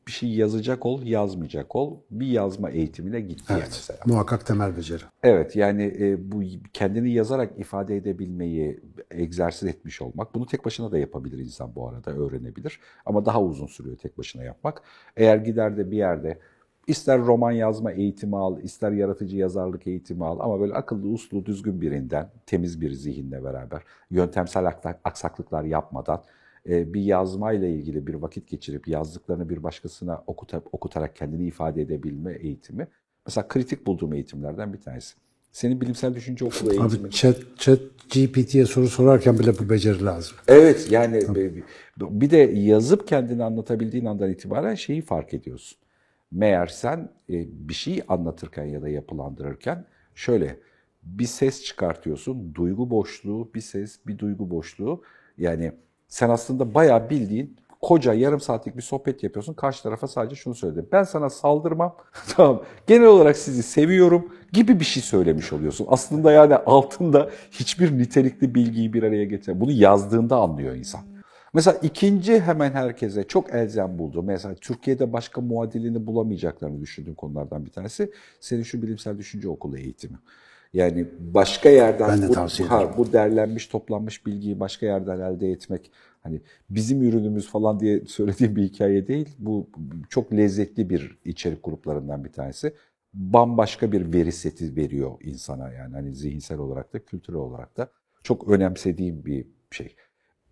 bir 0.07 0.11
şey 0.11 0.29
yazacak 0.29 0.85
ol, 0.85 1.03
yazmayacak 1.03 1.75
ol. 1.75 1.97
Bir 2.11 2.27
yazma 2.27 2.69
eğitimine 2.69 3.21
gitti 3.21 3.43
yani 3.49 3.59
Evet. 3.59 3.69
mesela. 3.71 3.99
Muhakkak 4.05 4.45
temel 4.45 4.77
beceri. 4.77 5.03
Evet 5.23 5.55
yani 5.55 5.95
e, 5.99 6.31
bu 6.31 6.41
kendini 6.73 7.11
yazarak 7.11 7.59
ifade 7.59 7.95
edebilmeyi 7.97 8.79
egzersiz 9.11 9.69
etmiş 9.69 10.01
olmak. 10.01 10.35
Bunu 10.35 10.45
tek 10.45 10.65
başına 10.65 10.91
da 10.91 10.97
yapabilir 10.97 11.37
insan 11.37 11.75
bu 11.75 11.89
arada 11.89 12.11
öğrenebilir. 12.11 12.79
Ama 13.05 13.25
daha 13.25 13.43
uzun 13.43 13.67
sürüyor 13.67 13.97
tek 13.97 14.17
başına 14.17 14.43
yapmak. 14.43 14.81
Eğer 15.17 15.37
gider 15.37 15.77
de 15.77 15.91
bir 15.91 15.97
yerde 15.97 16.39
ister 16.87 17.19
roman 17.21 17.51
yazma 17.51 17.91
eğitimi 17.91 18.37
al, 18.37 18.61
ister 18.61 18.91
yaratıcı 18.91 19.37
yazarlık 19.37 19.87
eğitimi 19.87 20.25
al 20.25 20.39
ama 20.39 20.59
böyle 20.59 20.73
akıllı, 20.73 21.07
uslu, 21.07 21.45
düzgün 21.45 21.81
birinden, 21.81 22.29
temiz 22.45 22.81
bir 22.81 22.91
zihinle 22.91 23.43
beraber, 23.43 23.81
yöntemsel 24.11 24.65
aksak- 24.65 24.99
aksaklıklar 25.03 25.63
yapmadan 25.63 26.23
bir 26.67 27.01
yazmayla 27.01 27.67
ilgili 27.67 28.07
bir 28.07 28.13
vakit 28.13 28.47
geçirip 28.47 28.87
yazdıklarını 28.87 29.49
bir 29.49 29.63
başkasına 29.63 30.23
okuta, 30.27 30.61
okutarak 30.71 31.15
kendini 31.15 31.47
ifade 31.47 31.81
edebilme 31.81 32.33
eğitimi 32.33 32.87
Mesela 33.27 33.47
kritik 33.47 33.87
bulduğum 33.87 34.13
eğitimlerden 34.13 34.73
bir 34.73 34.81
tanesi. 34.81 35.15
Senin 35.51 35.81
bilimsel 35.81 36.15
düşünce 36.15 36.45
okulu 36.45 36.69
eğitimi. 36.71 37.07
Abi 37.07 37.11
chat, 37.11 37.37
chat 37.57 37.79
GPT'ye 38.13 38.65
soru 38.65 38.87
sorarken 38.87 39.39
bile 39.39 39.59
bu 39.59 39.69
beceri 39.69 40.05
lazım. 40.05 40.37
Evet 40.47 40.87
yani 40.91 41.21
bir 41.97 42.29
de 42.29 42.37
yazıp 42.37 43.07
kendini 43.07 43.43
anlatabildiğin 43.43 44.05
andan 44.05 44.29
itibaren 44.29 44.75
şeyi 44.75 45.01
fark 45.01 45.33
ediyorsun. 45.33 45.77
Meğer 46.31 46.67
sen 46.67 47.09
e, 47.29 47.45
bir 47.69 47.73
şey 47.73 48.01
anlatırken 48.07 48.65
ya 48.65 48.81
da 48.81 48.89
yapılandırırken 48.89 49.85
şöyle 50.15 50.59
bir 51.03 51.25
ses 51.25 51.63
çıkartıyorsun. 51.63 52.55
Duygu 52.55 52.89
boşluğu, 52.89 53.49
bir 53.55 53.61
ses, 53.61 53.99
bir 54.07 54.17
duygu 54.17 54.49
boşluğu. 54.49 55.01
Yani 55.37 55.71
sen 56.07 56.29
aslında 56.29 56.73
bayağı 56.73 57.09
bildiğin 57.09 57.57
koca 57.81 58.13
yarım 58.13 58.39
saatlik 58.39 58.77
bir 58.77 58.81
sohbet 58.81 59.23
yapıyorsun. 59.23 59.53
Karşı 59.53 59.83
tarafa 59.83 60.07
sadece 60.07 60.35
şunu 60.35 60.55
söyledi. 60.55 60.85
Ben 60.91 61.03
sana 61.03 61.29
saldırmam. 61.29 61.95
tamam. 62.35 62.63
Genel 62.87 63.07
olarak 63.07 63.37
sizi 63.37 63.63
seviyorum 63.63 64.31
gibi 64.53 64.79
bir 64.79 64.85
şey 64.85 65.03
söylemiş 65.03 65.53
oluyorsun. 65.53 65.87
Aslında 65.89 66.31
yani 66.31 66.55
altında 66.55 67.29
hiçbir 67.51 67.97
nitelikli 67.97 68.55
bilgiyi 68.55 68.93
bir 68.93 69.03
araya 69.03 69.25
getir. 69.25 69.59
Bunu 69.59 69.71
yazdığında 69.71 70.35
anlıyor 70.37 70.75
insan. 70.75 71.01
Mesela 71.53 71.77
ikinci 71.83 72.39
hemen 72.39 72.71
herkese 72.71 73.23
çok 73.23 73.53
elzem 73.53 73.99
buldu. 73.99 74.23
Mesela 74.23 74.55
Türkiye'de 74.55 75.13
başka 75.13 75.41
muadilini 75.41 76.07
bulamayacaklarını 76.07 76.81
düşündüğüm 76.81 77.15
konulardan 77.15 77.65
bir 77.65 77.71
tanesi 77.71 78.11
senin 78.39 78.63
şu 78.63 78.81
bilimsel 78.81 79.17
düşünce 79.17 79.49
okulu 79.49 79.77
eğitimi. 79.77 80.17
Yani 80.73 81.05
başka 81.19 81.69
yerden 81.69 82.09
Ben 82.09 82.21
de 82.21 82.29
bu, 82.29 82.69
ha, 82.69 82.97
bu 82.97 83.13
derlenmiş, 83.13 83.67
toplanmış 83.67 84.25
bilgiyi 84.25 84.59
başka 84.59 84.85
yerden 84.85 85.19
elde 85.19 85.51
etmek 85.51 85.91
hani 86.23 86.41
bizim 86.69 87.01
ürünümüz 87.01 87.49
falan 87.49 87.79
diye 87.79 88.01
söylediğim 88.07 88.55
bir 88.55 88.63
hikaye 88.63 89.07
değil. 89.07 89.35
Bu 89.39 89.69
çok 90.09 90.33
lezzetli 90.33 90.89
bir 90.89 91.17
içerik 91.25 91.63
gruplarından 91.63 92.23
bir 92.25 92.31
tanesi. 92.31 92.73
Bambaşka 93.13 93.91
bir 93.91 94.13
veri 94.13 94.31
seti 94.31 94.75
veriyor 94.75 95.11
insana 95.21 95.71
yani 95.71 95.93
hani 95.93 96.13
zihinsel 96.13 96.59
olarak 96.59 96.93
da 96.93 97.05
kültürel 97.05 97.39
olarak 97.39 97.77
da 97.77 97.91
çok 98.23 98.47
önemsediğim 98.47 99.25
bir 99.25 99.47
şey. 99.71 99.95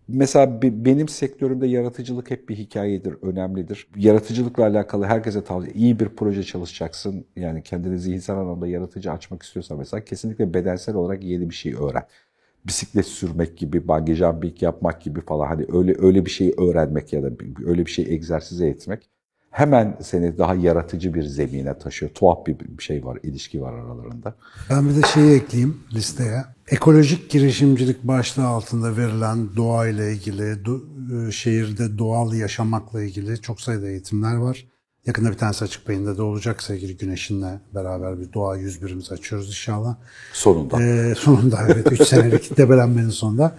Mesela 0.07 0.61
be- 0.61 0.85
benim 0.85 1.07
sektörümde 1.07 1.67
yaratıcılık 1.67 2.31
hep 2.31 2.49
bir 2.49 2.55
hikayedir, 2.55 3.13
önemlidir. 3.21 3.87
Yaratıcılıkla 3.95 4.63
alakalı 4.63 5.05
herkese 5.05 5.43
tavsiye, 5.43 5.73
iyi 5.73 5.99
bir 5.99 6.09
proje 6.09 6.43
çalışacaksın. 6.43 7.25
Yani 7.35 7.63
kendini 7.63 7.99
zihinsel 7.99 8.37
anlamda 8.37 8.67
yaratıcı 8.67 9.11
açmak 9.11 9.43
istiyorsan 9.43 9.77
mesela 9.77 10.03
kesinlikle 10.05 10.53
bedensel 10.53 10.95
olarak 10.95 11.23
yeni 11.23 11.49
bir 11.49 11.55
şey 11.55 11.73
öğren. 11.73 12.07
Bisiklet 12.67 13.05
sürmek 13.05 13.57
gibi, 13.57 13.87
bungee 13.87 14.15
jumping 14.15 14.63
yapmak 14.63 15.01
gibi 15.01 15.21
falan 15.21 15.47
hani 15.47 15.65
öyle 15.73 15.95
öyle 15.99 16.25
bir 16.25 16.31
şeyi 16.31 16.53
öğrenmek 16.57 17.13
ya 17.13 17.23
da 17.23 17.29
öyle 17.65 17.85
bir 17.85 17.91
şeyi 17.91 18.09
egzersize 18.09 18.67
etmek 18.67 19.09
hemen 19.55 19.97
seni 20.01 20.37
daha 20.37 20.55
yaratıcı 20.55 21.13
bir 21.13 21.23
zemine 21.23 21.77
taşıyor. 21.77 22.11
Tuhaf 22.11 22.47
bir 22.47 22.83
şey 22.83 23.05
var, 23.05 23.19
ilişki 23.23 23.61
var 23.61 23.73
aralarında. 23.73 24.35
Ben 24.69 24.89
bir 24.89 24.95
de 24.95 25.07
şeyi 25.07 25.35
ekleyeyim 25.35 25.77
listeye. 25.93 26.43
Ekolojik 26.67 27.29
girişimcilik 27.29 28.03
başlığı 28.03 28.45
altında 28.45 28.97
verilen 28.97 29.55
doğa 29.55 29.87
ile 29.87 30.13
ilgili, 30.13 30.43
do- 30.43 31.27
e, 31.27 31.31
şehirde 31.31 31.97
doğal 31.97 32.33
yaşamakla 32.33 33.03
ilgili 33.03 33.41
çok 33.41 33.61
sayıda 33.61 33.87
eğitimler 33.89 34.35
var. 34.35 34.67
Yakında 35.05 35.31
bir 35.31 35.37
tanesi 35.37 35.63
açık 35.65 35.89
beyinde 35.89 36.17
de 36.17 36.21
olacak 36.21 36.63
sevgili 36.63 36.97
Güneş'inle 36.97 37.59
beraber 37.75 38.19
bir 38.19 38.33
doğa 38.33 38.57
101'imizi 38.57 39.13
açıyoruz 39.13 39.47
inşallah. 39.47 39.95
Sonunda. 40.33 40.83
Ee, 40.83 41.15
sonunda 41.15 41.59
evet 41.69 41.91
3 41.91 42.01
senelik 42.07 42.57
debelenmenin 42.57 43.09
sonunda. 43.09 43.55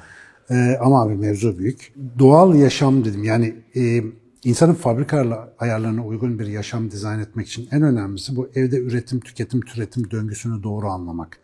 Ee, 0.50 0.78
ama 0.80 1.02
abi 1.02 1.14
mevzu 1.14 1.58
büyük. 1.58 1.94
Doğal 2.18 2.54
yaşam 2.54 3.04
dedim 3.04 3.24
yani 3.24 3.54
e, 3.76 4.02
insanın 4.46 4.74
fabrika 4.74 5.48
ayarlarına 5.58 6.06
uygun 6.06 6.38
bir 6.38 6.46
yaşam 6.46 6.90
dizayn 6.90 7.18
etmek 7.18 7.46
için 7.46 7.68
en 7.72 7.82
önemlisi 7.82 8.36
bu 8.36 8.48
evde 8.54 8.78
üretim, 8.78 9.20
tüketim, 9.20 9.60
türetim 9.60 10.10
döngüsünü 10.10 10.62
doğru 10.62 10.88
anlamak. 10.88 11.38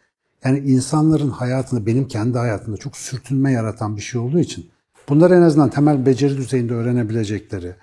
Yani 0.45 0.59
insanların 0.59 1.31
hayatında, 1.31 1.87
benim 1.87 2.09
kendi 2.09 2.39
hayatımda 2.39 2.77
çok 2.77 2.97
sürtünme 2.97 3.53
yaratan 3.53 3.97
bir 3.97 4.03
şey 4.03 4.21
olduğu 4.21 4.39
için 4.39 4.71
bunları 5.09 5.35
en 5.35 5.43
azından 5.43 5.71
temel 5.71 6.07
beceri 6.07 6.37
düzeyinde 6.37 6.75
öğrenebilecekleri, 6.75 7.75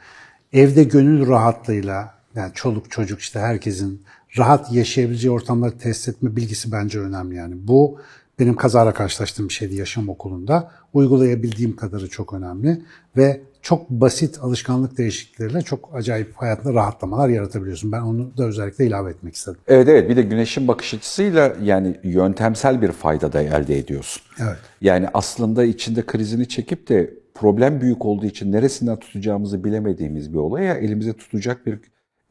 evde 0.54 0.84
gönül 0.84 1.28
rahatlığıyla 1.28 2.16
yani 2.36 2.52
çoluk 2.54 2.92
çocuk 2.92 3.20
işte 3.20 3.40
herkesin 3.40 4.02
rahat 4.38 4.74
yaşayabileceği 4.74 5.32
ortamları 5.32 5.78
test 5.78 6.10
etme 6.10 6.36
bilgisi 6.36 6.72
bence 6.72 7.00
önemli 7.00 7.36
yani. 7.36 7.68
Bu 7.68 8.00
benim 8.40 8.56
kazara 8.56 8.94
karşılaştığım 8.94 9.50
bir 9.50 9.54
şeydi 9.54 9.76
yaşam 9.76 10.10
okulunda. 10.10 10.72
Uygulayabildiğim 10.94 11.76
kadarı 11.76 12.10
çok 12.10 12.34
önemli 12.34 12.82
ve 13.18 13.42
çok 13.62 13.90
basit 13.90 14.40
alışkanlık 14.40 14.98
değişiklikleriyle 14.98 15.62
çok 15.62 15.90
acayip 15.94 16.34
hayatında 16.36 16.74
rahatlamalar 16.74 17.30
yaratabiliyorsun. 17.30 17.92
Ben 17.92 18.02
onu 18.02 18.38
da 18.38 18.46
özellikle 18.46 18.86
ilave 18.86 19.12
etmek 19.12 19.36
istedim. 19.36 19.60
Evet 19.68 19.88
evet 19.88 20.10
bir 20.10 20.16
de 20.16 20.22
güneşin 20.22 20.68
bakış 20.68 20.94
açısıyla 20.94 21.54
yani 21.64 22.00
yöntemsel 22.04 22.82
bir 22.82 22.92
fayda 22.92 23.34
da 23.34 23.42
elde 23.42 23.78
ediyorsun. 23.78 24.22
Evet. 24.40 24.58
Yani 24.82 25.08
aslında 25.14 25.64
içinde 25.64 26.06
krizini 26.06 26.48
çekip 26.48 26.90
de 26.90 27.14
problem 27.34 27.82
büyük 27.82 28.06
olduğu 28.06 28.26
için 28.26 28.52
neresinden 28.52 28.96
tutacağımızı 28.96 29.64
bilemediğimiz 29.64 30.34
bir 30.34 30.38
olaya 30.38 30.74
elimize 30.74 31.14
tutacak 31.14 31.66
bir 31.66 31.80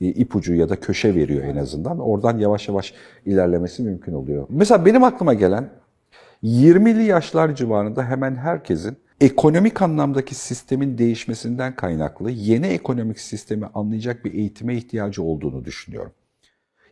e, 0.01 0.07
ipucu 0.07 0.55
ya 0.55 0.69
da 0.69 0.81
köşe 0.81 1.15
veriyor 1.15 1.45
en 1.45 1.57
azından. 1.57 1.99
Oradan 1.99 2.39
yavaş 2.39 2.69
yavaş 2.69 2.95
ilerlemesi 3.27 3.83
mümkün 3.83 4.13
oluyor. 4.13 4.47
Mesela 4.51 4.87
benim 4.87 5.05
aklıma 5.05 5.35
gelen 5.35 5.71
20'li 6.43 7.05
yaşlar 7.05 7.55
civarında 7.55 8.05
hemen 8.05 8.37
herkesin 8.37 8.99
ekonomik 9.21 9.83
anlamdaki 9.83 10.35
sistemin 10.35 10.99
değişmesinden 10.99 11.77
kaynaklı 11.77 12.31
yeni 12.31 12.67
ekonomik 12.67 13.21
sistemi 13.21 13.67
anlayacak 13.75 14.25
bir 14.25 14.35
eğitime 14.35 14.77
ihtiyacı 14.77 15.23
olduğunu 15.23 15.65
düşünüyorum. 15.65 16.13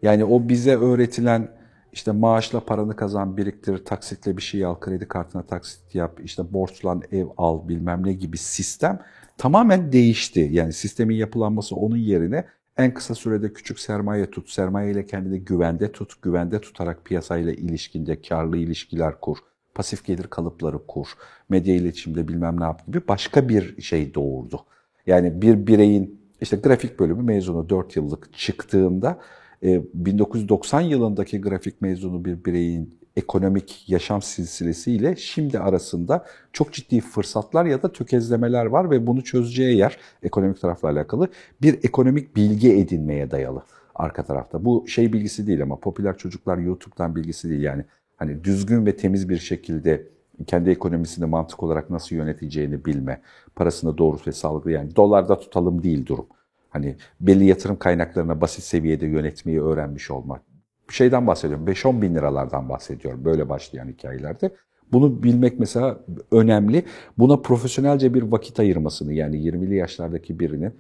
Yani 0.03 0.25
o 0.25 0.49
bize 0.49 0.77
öğretilen 0.77 1.49
işte 1.93 2.13
maaşla 2.13 2.61
paranı 2.61 2.97
kazan, 2.97 3.37
biriktir, 3.37 3.85
taksitle 3.85 4.37
bir 4.37 4.43
şey 4.43 4.65
al, 4.65 4.81
kredi 4.81 5.09
kartına 5.09 5.43
taksit 5.43 5.95
yap, 5.95 6.21
işte 6.25 6.53
borçlan 6.53 7.03
ev 7.13 7.27
al 7.37 7.69
bilmem 7.69 8.07
ne 8.07 8.13
gibi 8.13 8.39
sistem 8.39 9.01
tamamen 9.39 9.93
değişti. 9.93 10.49
Yani 10.53 10.73
sistemin 10.73 11.17
yapılanması 11.17 11.77
onun 11.77 11.97
yerine 11.97 12.45
en 12.79 12.95
kısa 12.95 13.15
sürede 13.15 13.53
küçük 13.53 13.81
sermaye 13.81 14.31
tut, 14.31 14.51
sermaye 14.51 14.91
ile 14.93 15.07
kendini 15.07 15.41
güvende 15.41 15.93
tut, 15.93 16.23
güvende 16.23 16.61
tutarak 16.61 17.05
piyasayla 17.05 17.53
ilişkinde 17.53 18.21
karlı 18.21 18.57
ilişkiler 18.57 19.21
kur, 19.21 19.39
pasif 19.75 20.05
gelir 20.05 20.27
kalıpları 20.27 20.87
kur, 20.87 21.09
medya 21.49 21.75
iletişimde 21.75 22.29
bilmem 22.29 22.61
ne 22.61 22.65
yap 22.65 22.87
gibi 22.87 23.09
başka 23.09 23.49
bir 23.49 23.83
şey 23.83 24.15
doğurdu. 24.15 24.61
Yani 25.07 25.43
bir 25.43 25.67
bireyin 25.67 26.21
işte 26.41 26.57
grafik 26.57 27.01
bölümü 27.01 27.23
mezunu 27.23 27.69
4 27.69 27.97
yıllık 27.97 28.35
çıktığında 28.35 29.19
e, 29.63 29.83
1990 29.95 30.81
yılındaki 30.81 31.41
grafik 31.41 31.81
mezunu 31.81 32.25
bir 32.25 32.45
bireyin 32.45 32.99
ekonomik 33.17 33.89
yaşam 33.89 34.23
silsilesiyle 34.23 35.17
şimdi 35.17 35.59
arasında 35.59 36.27
çok 36.53 36.73
ciddi 36.73 37.01
fırsatlar 37.01 37.65
ya 37.65 37.83
da 37.83 37.93
tökezlemeler 37.93 38.67
var 38.67 38.91
ve 38.91 39.07
bunu 39.07 39.25
çözeceği 39.25 39.77
yer 39.77 39.99
ekonomik 40.23 40.61
tarafla 40.61 40.89
alakalı 40.89 41.29
bir 41.63 41.75
ekonomik 41.85 42.37
bilgi 42.37 42.73
edinmeye 42.73 43.31
dayalı 43.31 43.63
arka 43.95 44.25
tarafta. 44.25 44.65
Bu 44.65 44.89
şey 44.89 45.13
bilgisi 45.13 45.47
değil 45.47 45.63
ama 45.63 45.81
popüler 45.81 46.19
çocuklar 46.19 46.59
YouTube'dan 46.59 47.17
bilgisi 47.17 47.51
değil 47.51 47.63
yani 47.63 47.85
hani 48.17 48.45
düzgün 48.45 48.87
ve 48.87 48.97
temiz 48.97 49.29
bir 49.29 49.39
şekilde 49.39 50.09
kendi 50.47 50.71
ekonomisini 50.71 51.27
mantık 51.27 51.63
olarak 51.63 51.91
nasıl 51.91 52.17
yöneteceğini 52.17 52.85
bilme, 52.85 53.21
parasını 53.55 53.99
doğru 53.99 54.19
ve 54.27 54.33
sağlıklı 54.33 54.73
yani 54.73 54.97
dolarda 54.97 55.39
tutalım 55.39 55.83
değil 55.83 56.07
durum. 56.07 56.27
Hani 56.71 56.97
belli 57.21 57.45
yatırım 57.45 57.79
kaynaklarına 57.79 58.41
basit 58.41 58.65
seviyede 58.65 59.07
yönetmeyi 59.07 59.63
öğrenmiş 59.63 60.11
olmak. 60.11 60.56
Şeyden 60.91 61.27
bahsediyorum. 61.27 61.67
5-10 61.67 62.03
bin 62.03 62.15
liralardan 62.15 62.69
bahsediyorum 62.69 63.25
böyle 63.25 63.49
başlayan 63.49 63.89
hikayelerde. 63.89 64.51
Bunu 64.93 65.23
bilmek 65.23 65.59
mesela 65.59 66.01
önemli. 66.31 66.85
Buna 67.19 67.37
profesyonelce 67.37 68.15
bir 68.15 68.23
vakit 68.23 68.61
ayırmasını 68.61 69.13
yani 69.13 69.37
20'li 69.37 69.75
yaşlardaki 69.75 70.41
birinin 70.41 70.73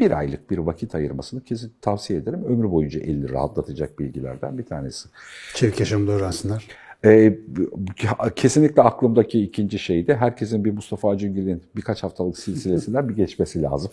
bir 0.00 0.10
aylık 0.10 0.50
bir 0.50 0.58
vakit 0.58 0.94
ayırmasını 0.94 1.44
kesin 1.44 1.72
tavsiye 1.80 2.18
ederim. 2.18 2.44
Ömrü 2.44 2.70
boyunca 2.70 3.00
elini 3.00 3.30
rahatlatacak 3.30 3.98
bilgilerden 3.98 4.58
bir 4.58 4.64
tanesi. 4.64 5.08
Çevik 5.54 5.80
yaşamda 5.80 6.12
öğrensinler. 6.12 6.66
Ee, 7.04 7.38
kesinlikle 8.36 8.82
aklımdaki 8.82 9.42
ikinci 9.42 9.78
şey 9.78 10.06
de 10.06 10.16
herkesin 10.16 10.64
bir 10.64 10.72
Mustafa 10.72 11.10
Acungil'in 11.10 11.62
birkaç 11.76 12.02
haftalık 12.02 12.38
silsilesinden 12.38 13.08
bir 13.08 13.16
geçmesi 13.16 13.62
lazım. 13.62 13.90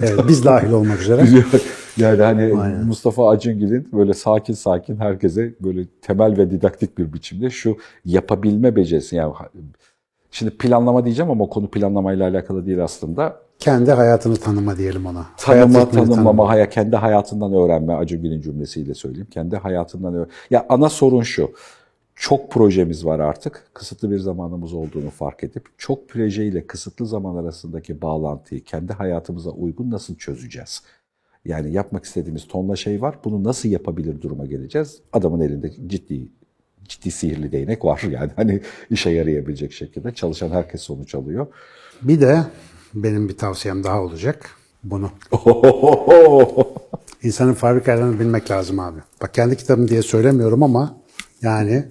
Evet, 0.00 0.20
biz 0.28 0.44
dahil 0.44 0.72
olmak 0.72 1.00
üzere. 1.00 1.26
yani 1.96 2.22
hani 2.22 2.60
Aynen. 2.60 2.84
Mustafa 2.86 3.30
Acungil'in 3.30 3.88
böyle 3.92 4.14
sakin 4.14 4.54
sakin 4.54 4.96
herkese 4.96 5.54
böyle 5.60 5.84
temel 6.02 6.36
ve 6.38 6.50
didaktik 6.50 6.98
bir 6.98 7.12
biçimde 7.12 7.50
şu 7.50 7.76
yapabilme 8.04 8.76
becerisi 8.76 9.16
yani 9.16 9.34
şimdi 10.30 10.56
planlama 10.56 11.04
diyeceğim 11.04 11.30
ama 11.30 11.46
konu 11.46 11.70
planlamayla 11.70 12.28
alakalı 12.28 12.66
değil 12.66 12.84
aslında. 12.84 13.36
Kendi 13.58 13.92
hayatını 13.92 14.36
tanıma 14.36 14.78
diyelim 14.78 15.06
ona. 15.06 15.26
Tanıma, 15.36 15.74
Hayat 15.74 15.92
tanımlama, 15.92 16.48
haya, 16.48 16.68
kendi 16.68 16.96
hayatından 16.96 17.52
öğrenme 17.52 17.94
Acungil'in 17.94 18.40
cümlesiyle 18.40 18.94
söyleyeyim. 18.94 19.28
Kendi 19.30 19.56
hayatından 19.56 20.14
öğren. 20.14 20.28
Ya 20.50 20.66
ana 20.68 20.88
sorun 20.88 21.22
şu 21.22 21.50
çok 22.22 22.50
projemiz 22.50 23.06
var 23.06 23.20
artık. 23.20 23.64
Kısıtlı 23.74 24.10
bir 24.10 24.18
zamanımız 24.18 24.74
olduğunu 24.74 25.10
fark 25.10 25.44
edip 25.44 25.68
çok 25.78 26.08
projeyle 26.08 26.66
kısıtlı 26.66 27.06
zaman 27.06 27.36
arasındaki 27.36 28.02
bağlantıyı 28.02 28.64
kendi 28.64 28.92
hayatımıza 28.92 29.50
uygun 29.50 29.90
nasıl 29.90 30.16
çözeceğiz? 30.16 30.82
Yani 31.44 31.72
yapmak 31.72 32.04
istediğimiz 32.04 32.48
tonla 32.48 32.76
şey 32.76 33.02
var. 33.02 33.18
Bunu 33.24 33.44
nasıl 33.44 33.68
yapabilir 33.68 34.22
duruma 34.22 34.46
geleceğiz? 34.46 35.00
Adamın 35.12 35.40
elinde 35.40 35.72
ciddi 35.86 36.28
ciddi 36.88 37.10
sihirli 37.10 37.52
değnek 37.52 37.84
var 37.84 38.02
yani 38.10 38.30
hani 38.36 38.60
işe 38.90 39.10
yarayabilecek 39.10 39.72
şekilde 39.72 40.14
çalışan 40.14 40.50
herkes 40.50 40.80
sonuç 40.80 41.14
alıyor. 41.14 41.46
Bir 42.02 42.20
de 42.20 42.44
benim 42.94 43.28
bir 43.28 43.36
tavsiyem 43.36 43.84
daha 43.84 44.02
olacak. 44.02 44.50
Bunu. 44.84 45.10
İnsanın 47.22 47.54
fabrikalarını 47.54 48.20
bilmek 48.20 48.50
lazım 48.50 48.80
abi. 48.80 48.98
Bak 49.22 49.34
kendi 49.34 49.56
kitabım 49.56 49.88
diye 49.88 50.02
söylemiyorum 50.02 50.62
ama 50.62 51.01
yani 51.42 51.84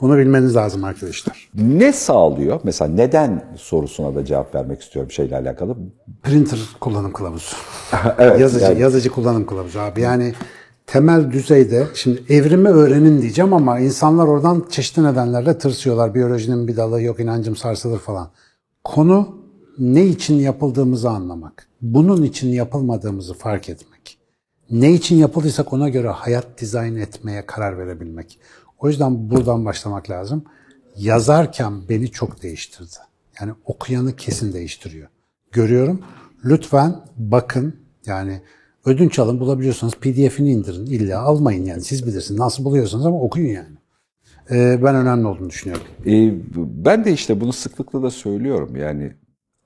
bunu 0.00 0.18
bilmeniz 0.18 0.56
lazım 0.56 0.84
arkadaşlar. 0.84 1.48
Ne 1.54 1.92
sağlıyor? 1.92 2.60
Mesela 2.64 2.90
neden 2.90 3.44
sorusuna 3.56 4.14
da 4.14 4.24
cevap 4.24 4.54
vermek 4.54 4.82
istiyorum 4.82 5.10
şeyle 5.10 5.36
alakalı. 5.36 5.76
Printer 6.22 6.58
kullanım 6.80 7.12
kılavuzu. 7.12 7.56
evet, 8.18 8.40
yazıcı, 8.40 8.64
yani. 8.64 8.80
yazıcı 8.80 9.10
kullanım 9.10 9.46
kılavuzu 9.46 9.78
abi. 9.78 10.00
Yani 10.00 10.34
temel 10.86 11.32
düzeyde 11.32 11.86
şimdi 11.94 12.22
evrimi 12.28 12.68
öğrenin 12.68 13.22
diyeceğim 13.22 13.52
ama 13.52 13.78
insanlar 13.78 14.26
oradan 14.26 14.66
çeşitli 14.70 15.04
nedenlerle 15.04 15.58
tırsıyorlar. 15.58 16.14
Biyolojinin 16.14 16.68
bir 16.68 16.76
dalı 16.76 17.02
yok 17.02 17.20
inancım 17.20 17.56
sarsılır 17.56 17.98
falan. 17.98 18.28
Konu 18.84 19.36
ne 19.78 20.06
için 20.06 20.34
yapıldığımızı 20.34 21.10
anlamak. 21.10 21.68
Bunun 21.82 22.22
için 22.22 22.48
yapılmadığımızı 22.48 23.34
fark 23.34 23.68
etmek 23.68 24.15
ne 24.70 24.92
için 24.92 25.16
yapıldıysak 25.16 25.72
ona 25.72 25.88
göre 25.88 26.08
hayat 26.08 26.60
dizayn 26.60 26.96
etmeye 26.96 27.46
karar 27.46 27.78
verebilmek. 27.78 28.38
O 28.78 28.88
yüzden 28.88 29.30
buradan 29.30 29.64
başlamak 29.64 30.10
lazım. 30.10 30.44
Yazarken 30.96 31.88
beni 31.88 32.10
çok 32.10 32.42
değiştirdi. 32.42 32.96
Yani 33.40 33.52
okuyanı 33.64 34.16
kesin 34.16 34.52
değiştiriyor. 34.52 35.08
Görüyorum. 35.52 36.00
Lütfen 36.44 36.96
bakın 37.16 37.76
yani 38.06 38.40
ödünç 38.84 39.18
alın 39.18 39.40
bulabiliyorsanız 39.40 39.94
pdf'ini 39.94 40.50
indirin. 40.50 40.86
İlla 40.86 41.20
almayın 41.20 41.64
yani 41.64 41.82
siz 41.82 42.06
bilirsiniz 42.06 42.40
nasıl 42.40 42.64
buluyorsanız 42.64 43.06
ama 43.06 43.20
okuyun 43.20 43.54
yani. 43.54 43.76
Ee, 44.50 44.80
ben 44.82 44.94
önemli 44.94 45.26
olduğunu 45.26 45.50
düşünüyorum. 45.50 45.86
Ee, 46.06 46.34
ben 46.84 47.04
de 47.04 47.12
işte 47.12 47.40
bunu 47.40 47.52
sıklıkla 47.52 48.02
da 48.02 48.10
söylüyorum. 48.10 48.76
Yani 48.76 49.12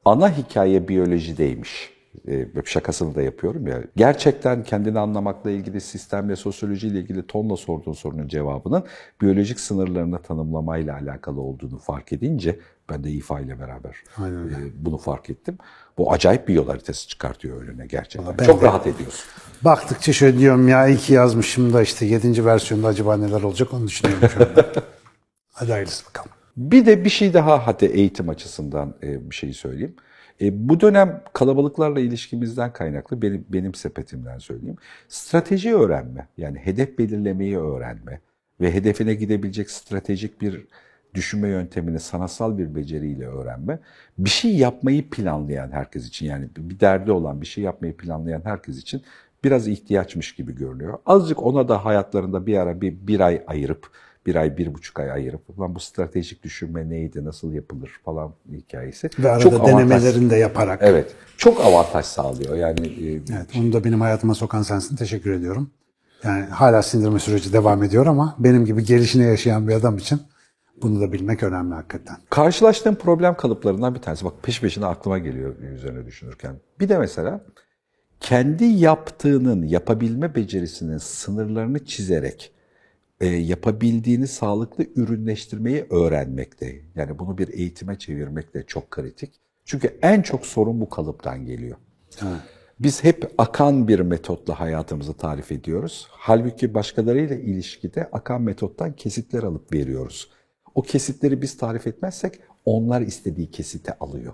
ana 0.05 0.37
hikaye 0.37 0.89
biyolojideymiş 0.89 2.00
e, 2.29 2.47
şakasını 2.65 3.15
da 3.15 3.23
yapıyorum 3.23 3.67
ya. 3.67 3.83
Gerçekten 3.97 4.63
kendini 4.63 4.99
anlamakla 4.99 5.51
ilgili 5.51 5.81
sistemle, 5.81 6.37
sosyolojiyle 6.37 6.99
ilgili 6.99 7.27
tonla 7.27 7.57
sorduğun 7.57 7.93
sorunun 7.93 8.29
cevabının 8.29 8.85
biyolojik 9.21 9.61
sınırlarını 9.61 10.23
tanımlamayla 10.23 10.95
alakalı 10.95 11.41
olduğunu 11.41 11.79
fark 11.79 12.13
edince 12.13 12.59
ben 12.91 13.05
de 13.05 13.11
İFA 13.11 13.41
ile 13.41 13.61
beraber 13.61 13.97
Aynen. 14.17 14.49
E, 14.49 14.55
bunu 14.75 14.99
fark 14.99 15.31
ettim. 15.31 15.59
Bu 15.99 16.13
acayip 16.13 16.49
bir 16.49 16.55
yol 16.55 16.67
haritası 16.67 17.09
çıkartıyor 17.09 17.63
önüne 17.63 17.87
gerçekten. 17.87 18.39
Ben 18.39 18.45
Çok 18.45 18.63
de, 18.63 18.67
rahat 18.67 18.87
ediyorsun. 18.87 19.25
Baktıkça 19.63 20.13
şöyle 20.13 20.39
diyorum 20.39 20.69
ya 20.69 20.89
iyi 20.89 20.97
ki 20.99 21.13
yazmışım 21.13 21.73
da 21.73 21.83
işte 21.83 22.07
7. 22.07 22.45
versiyonda 22.45 22.89
acaba 22.89 23.17
neler 23.17 23.43
olacak 23.43 23.75
onu 23.75 23.87
düşünüyorum 23.87 24.29
şu 24.29 24.41
anda. 24.41 24.73
Hadi 25.53 25.73
hayırlısı 25.73 26.07
bakalım. 26.07 26.31
Bir 26.57 26.87
de 26.87 27.05
bir 27.05 27.11
şey 27.11 27.35
daha 27.35 27.67
hadi 27.67 27.85
eğitim 27.85 28.29
açısından 28.29 28.95
e, 29.03 29.31
bir 29.31 29.35
şey 29.35 29.53
söyleyeyim. 29.53 29.97
E, 30.41 30.69
bu 30.69 30.81
dönem 30.81 31.23
kalabalıklarla 31.33 32.01
ilişkimizden 32.01 32.73
kaynaklı 32.73 33.23
benim, 33.23 33.47
benim 33.49 33.75
sepetimden 33.75 34.39
söyleyeyim. 34.39 34.77
Strateji 35.09 35.75
öğrenme 35.75 36.29
yani 36.37 36.59
hedef 36.59 36.99
belirlemeyi 36.99 37.59
öğrenme 37.59 38.21
ve 38.61 38.75
hedefine 38.75 39.15
gidebilecek 39.15 39.71
stratejik 39.71 40.41
bir 40.41 40.67
düşünme 41.15 41.49
yöntemini 41.49 42.01
sanatsal 42.01 42.59
bir 42.59 42.75
beceriyle 42.75 43.27
öğrenme. 43.27 43.79
Bir 44.19 44.31
şey 44.31 44.57
yapmayı 44.57 45.11
planlayan 45.11 45.71
herkes 45.71 46.07
için 46.09 46.27
yani 46.27 46.49
bir 46.57 46.81
derdi 46.81 47.13
olan 47.13 47.41
bir 47.41 47.47
şey 47.47 47.65
yapmayı 47.65 47.97
planlayan 47.97 48.43
herkes 48.45 48.79
için 48.79 49.03
biraz 49.45 49.69
ihtiyaçmış 49.69 50.35
gibi 50.35 50.55
görünüyor. 50.55 50.99
Azıcık 51.07 51.43
ona 51.43 51.69
da 51.69 51.85
hayatlarında 51.85 52.47
bir 52.47 52.57
ara 52.57 52.81
bir, 52.81 53.07
bir 53.07 53.21
ay 53.21 53.43
ayırıp 53.47 53.91
bir 54.27 54.37
ay, 54.37 54.59
bir 54.59 54.75
buçuk 54.75 55.01
ay 55.01 55.11
ayırıp 55.11 55.61
lan 55.61 55.75
bu 55.75 55.81
stratejik 55.81 56.43
düşünme 56.43 56.89
neydi, 56.89 57.25
nasıl 57.25 57.53
yapılır 57.53 58.01
falan 58.05 58.33
hikayesi. 58.53 59.11
Ve 59.19 59.31
arada 59.31 59.43
çok 59.43 59.67
denemelerini 59.67 60.31
de 60.31 60.37
yaparak. 60.37 60.81
Evet. 60.83 61.15
Çok 61.37 61.61
avantaj 61.61 62.05
sağlıyor. 62.05 62.57
Yani 62.57 62.87
e, 62.87 63.13
Evet, 63.13 63.47
onu 63.59 63.73
da 63.73 63.85
benim 63.85 64.01
hayatıma 64.01 64.35
sokan 64.35 64.63
sensin. 64.63 64.97
Teşekkür 64.97 65.33
ediyorum. 65.33 65.71
Yani 66.25 66.45
hala 66.45 66.83
sindirme 66.83 67.19
süreci 67.19 67.53
devam 67.53 67.83
ediyor 67.83 68.07
ama 68.07 68.37
benim 68.39 68.65
gibi 68.65 68.85
gelişine 68.85 69.25
yaşayan 69.25 69.69
bir 69.69 69.75
adam 69.75 69.99
için 69.99 70.21
bunu 70.83 71.01
da 71.01 71.13
bilmek 71.13 71.43
önemli 71.43 71.75
hakikaten. 71.75 72.17
Karşılaştığım 72.31 72.95
problem 72.95 73.37
kalıplarından 73.37 73.95
bir 73.95 74.01
tanesi. 74.01 74.25
Bak 74.25 74.35
peş 74.43 74.61
peşine 74.61 74.87
aklıma 74.87 75.19
geliyor 75.19 75.55
üzerine 75.59 76.07
düşünürken. 76.07 76.57
Bir 76.81 76.89
de 76.89 76.99
mesela 76.99 77.41
kendi 78.21 78.65
yaptığının, 78.65 79.63
yapabilme 79.63 80.35
becerisinin 80.35 80.99
sınırlarını 80.99 81.85
çizerek 81.85 82.53
e, 83.21 83.27
yapabildiğini 83.27 84.27
sağlıklı 84.27 84.85
ürünleştirmeyi 84.97 85.87
öğrenmekte. 85.91 86.81
Yani 86.95 87.19
bunu 87.19 87.39
bir 87.39 87.49
eğitime 87.49 87.99
çevirmek 87.99 88.55
de 88.55 88.65
çok 88.67 88.91
kritik. 88.91 89.41
Çünkü 89.65 89.99
en 90.03 90.23
çok 90.23 90.47
sorun 90.47 90.81
bu 90.81 90.89
kalıptan 90.89 91.47
geliyor. 91.47 91.77
Evet. 92.23 92.41
Biz 92.81 93.05
hep 93.05 93.35
akan 93.39 93.89
bir 93.89 94.01
metotla 94.01 94.61
hayatımızı 94.61 95.15
tarif 95.15 95.53
ediyoruz. 95.53 96.07
Halbuki 96.11 96.75
başkalarıyla 96.75 97.37
ilişkide 97.37 98.09
akan 98.13 98.43
metottan 98.43 98.93
kesitler 98.93 99.43
alıp 99.43 99.73
veriyoruz. 99.73 100.31
O 100.75 100.83
kesitleri 100.83 101.43
biz 101.43 101.57
tarif 101.57 101.87
etmezsek 101.87 102.41
onlar 102.65 103.01
istediği 103.01 103.51
kesite 103.51 103.99
alıyor. 103.99 104.33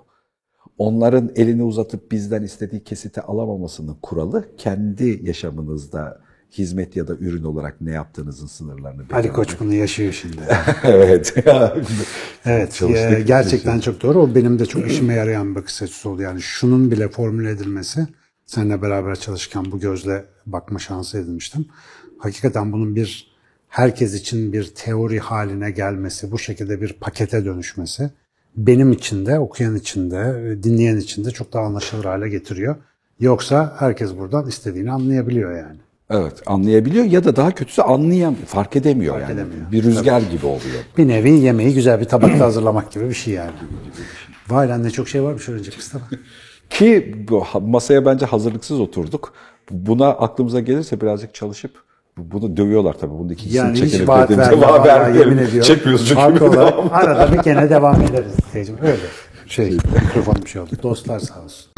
Onların 0.78 1.32
elini 1.36 1.62
uzatıp 1.62 2.12
bizden 2.12 2.42
istediği 2.42 2.84
kesite 2.84 3.20
alamamasının 3.20 3.96
kuralı 4.02 4.56
kendi 4.56 5.20
yaşamınızda 5.22 6.25
hizmet 6.52 6.96
ya 6.96 7.08
da 7.08 7.14
ürün 7.14 7.44
olarak 7.44 7.80
ne 7.80 7.90
yaptığınızın 7.90 8.46
sınırlarını 8.46 9.02
Ali 9.12 9.32
Koç 9.32 9.60
bunu 9.60 9.74
yaşıyor 9.74 10.12
şimdi. 10.12 10.42
evet. 10.84 11.34
evet. 12.46 12.82
Ya, 12.82 13.20
gerçekten 13.20 13.80
çok 13.80 14.02
doğru. 14.02 14.18
O 14.18 14.34
benim 14.34 14.58
de 14.58 14.66
çok 14.66 14.90
işime 14.90 15.14
yarayan 15.14 15.50
bir 15.50 15.54
bakış 15.54 15.82
açısı 15.82 16.08
oldu. 16.08 16.22
Yani 16.22 16.42
şunun 16.42 16.90
bile 16.90 17.08
formüle 17.08 17.50
edilmesi 17.50 18.06
seninle 18.46 18.82
beraber 18.82 19.16
çalışırken 19.16 19.64
bu 19.72 19.80
gözle 19.80 20.24
bakma 20.46 20.78
şansı 20.78 21.18
edinmiştim. 21.18 21.66
Hakikaten 22.18 22.72
bunun 22.72 22.96
bir 22.96 23.36
herkes 23.68 24.14
için 24.14 24.52
bir 24.52 24.64
teori 24.64 25.18
haline 25.18 25.70
gelmesi, 25.70 26.32
bu 26.32 26.38
şekilde 26.38 26.80
bir 26.80 26.92
pakete 26.92 27.44
dönüşmesi 27.44 28.10
benim 28.56 28.92
için 28.92 29.26
de, 29.26 29.38
okuyan 29.38 29.76
için 29.76 30.10
de, 30.10 30.56
dinleyen 30.62 30.96
için 30.96 31.24
de 31.24 31.30
çok 31.30 31.52
daha 31.52 31.62
anlaşılır 31.64 32.04
hale 32.04 32.28
getiriyor. 32.28 32.76
Yoksa 33.20 33.76
herkes 33.78 34.16
buradan 34.16 34.48
istediğini 34.48 34.92
anlayabiliyor 34.92 35.56
yani. 35.56 35.78
Evet 36.10 36.42
anlayabiliyor 36.46 37.04
ya 37.04 37.24
da 37.24 37.36
daha 37.36 37.50
kötüsü 37.50 37.82
anlayamıyor, 37.82 38.46
fark 38.46 38.76
edemiyor 38.76 39.20
yani. 39.20 39.32
edemiyor. 39.32 39.72
Bir 39.72 39.82
rüzgar 39.82 40.20
gibi 40.20 40.46
oluyor. 40.46 40.84
Bir 40.98 41.08
nevi 41.08 41.30
yemeği 41.30 41.74
güzel 41.74 42.00
bir 42.00 42.04
tabakta 42.04 42.44
hazırlamak 42.44 42.92
gibi 42.92 43.08
bir 43.08 43.14
şey 43.14 43.34
yani. 43.34 43.50
Vay 44.48 44.68
lan 44.68 44.82
ne 44.84 44.90
çok 44.90 45.08
şey 45.08 45.22
varmış 45.22 45.48
öğrenecek 45.48 45.76
Mustafa. 45.76 46.06
Ki 46.70 47.14
masaya 47.60 48.06
bence 48.06 48.26
hazırlıksız 48.26 48.80
oturduk. 48.80 49.32
Buna 49.70 50.08
aklımıza 50.08 50.60
gelirse 50.60 51.00
birazcık 51.00 51.34
çalışıp 51.34 51.70
bunu 52.18 52.56
dövüyorlar 52.56 52.92
tabii. 52.92 53.10
Bunun 53.18 53.28
ikisini 53.28 53.56
Yani 53.56 53.72
hiç 53.72 53.80
çekelim 53.80 54.08
vaat 54.08 54.28
dedim. 54.28 54.40
verme. 54.40 54.60
Vallahi 54.60 54.88
vermeyelim. 54.88 55.30
Yemin 55.30 55.42
ediyorum. 55.42 55.74
Çekmiyoruz 55.74 56.08
çünkü. 56.08 56.44
Olarak 56.44 56.74
arada 56.92 57.32
bir 57.32 57.38
gene 57.38 57.70
devam 57.70 58.02
ederiz. 58.02 58.34
Öyle. 58.82 58.96
Şey 59.46 59.70
mikrofon 59.70 60.36
bir 60.44 60.48
şey 60.48 60.62
oldu. 60.62 60.70
Dostlar 60.82 61.18
sağ 61.18 61.42
olsun. 61.44 61.75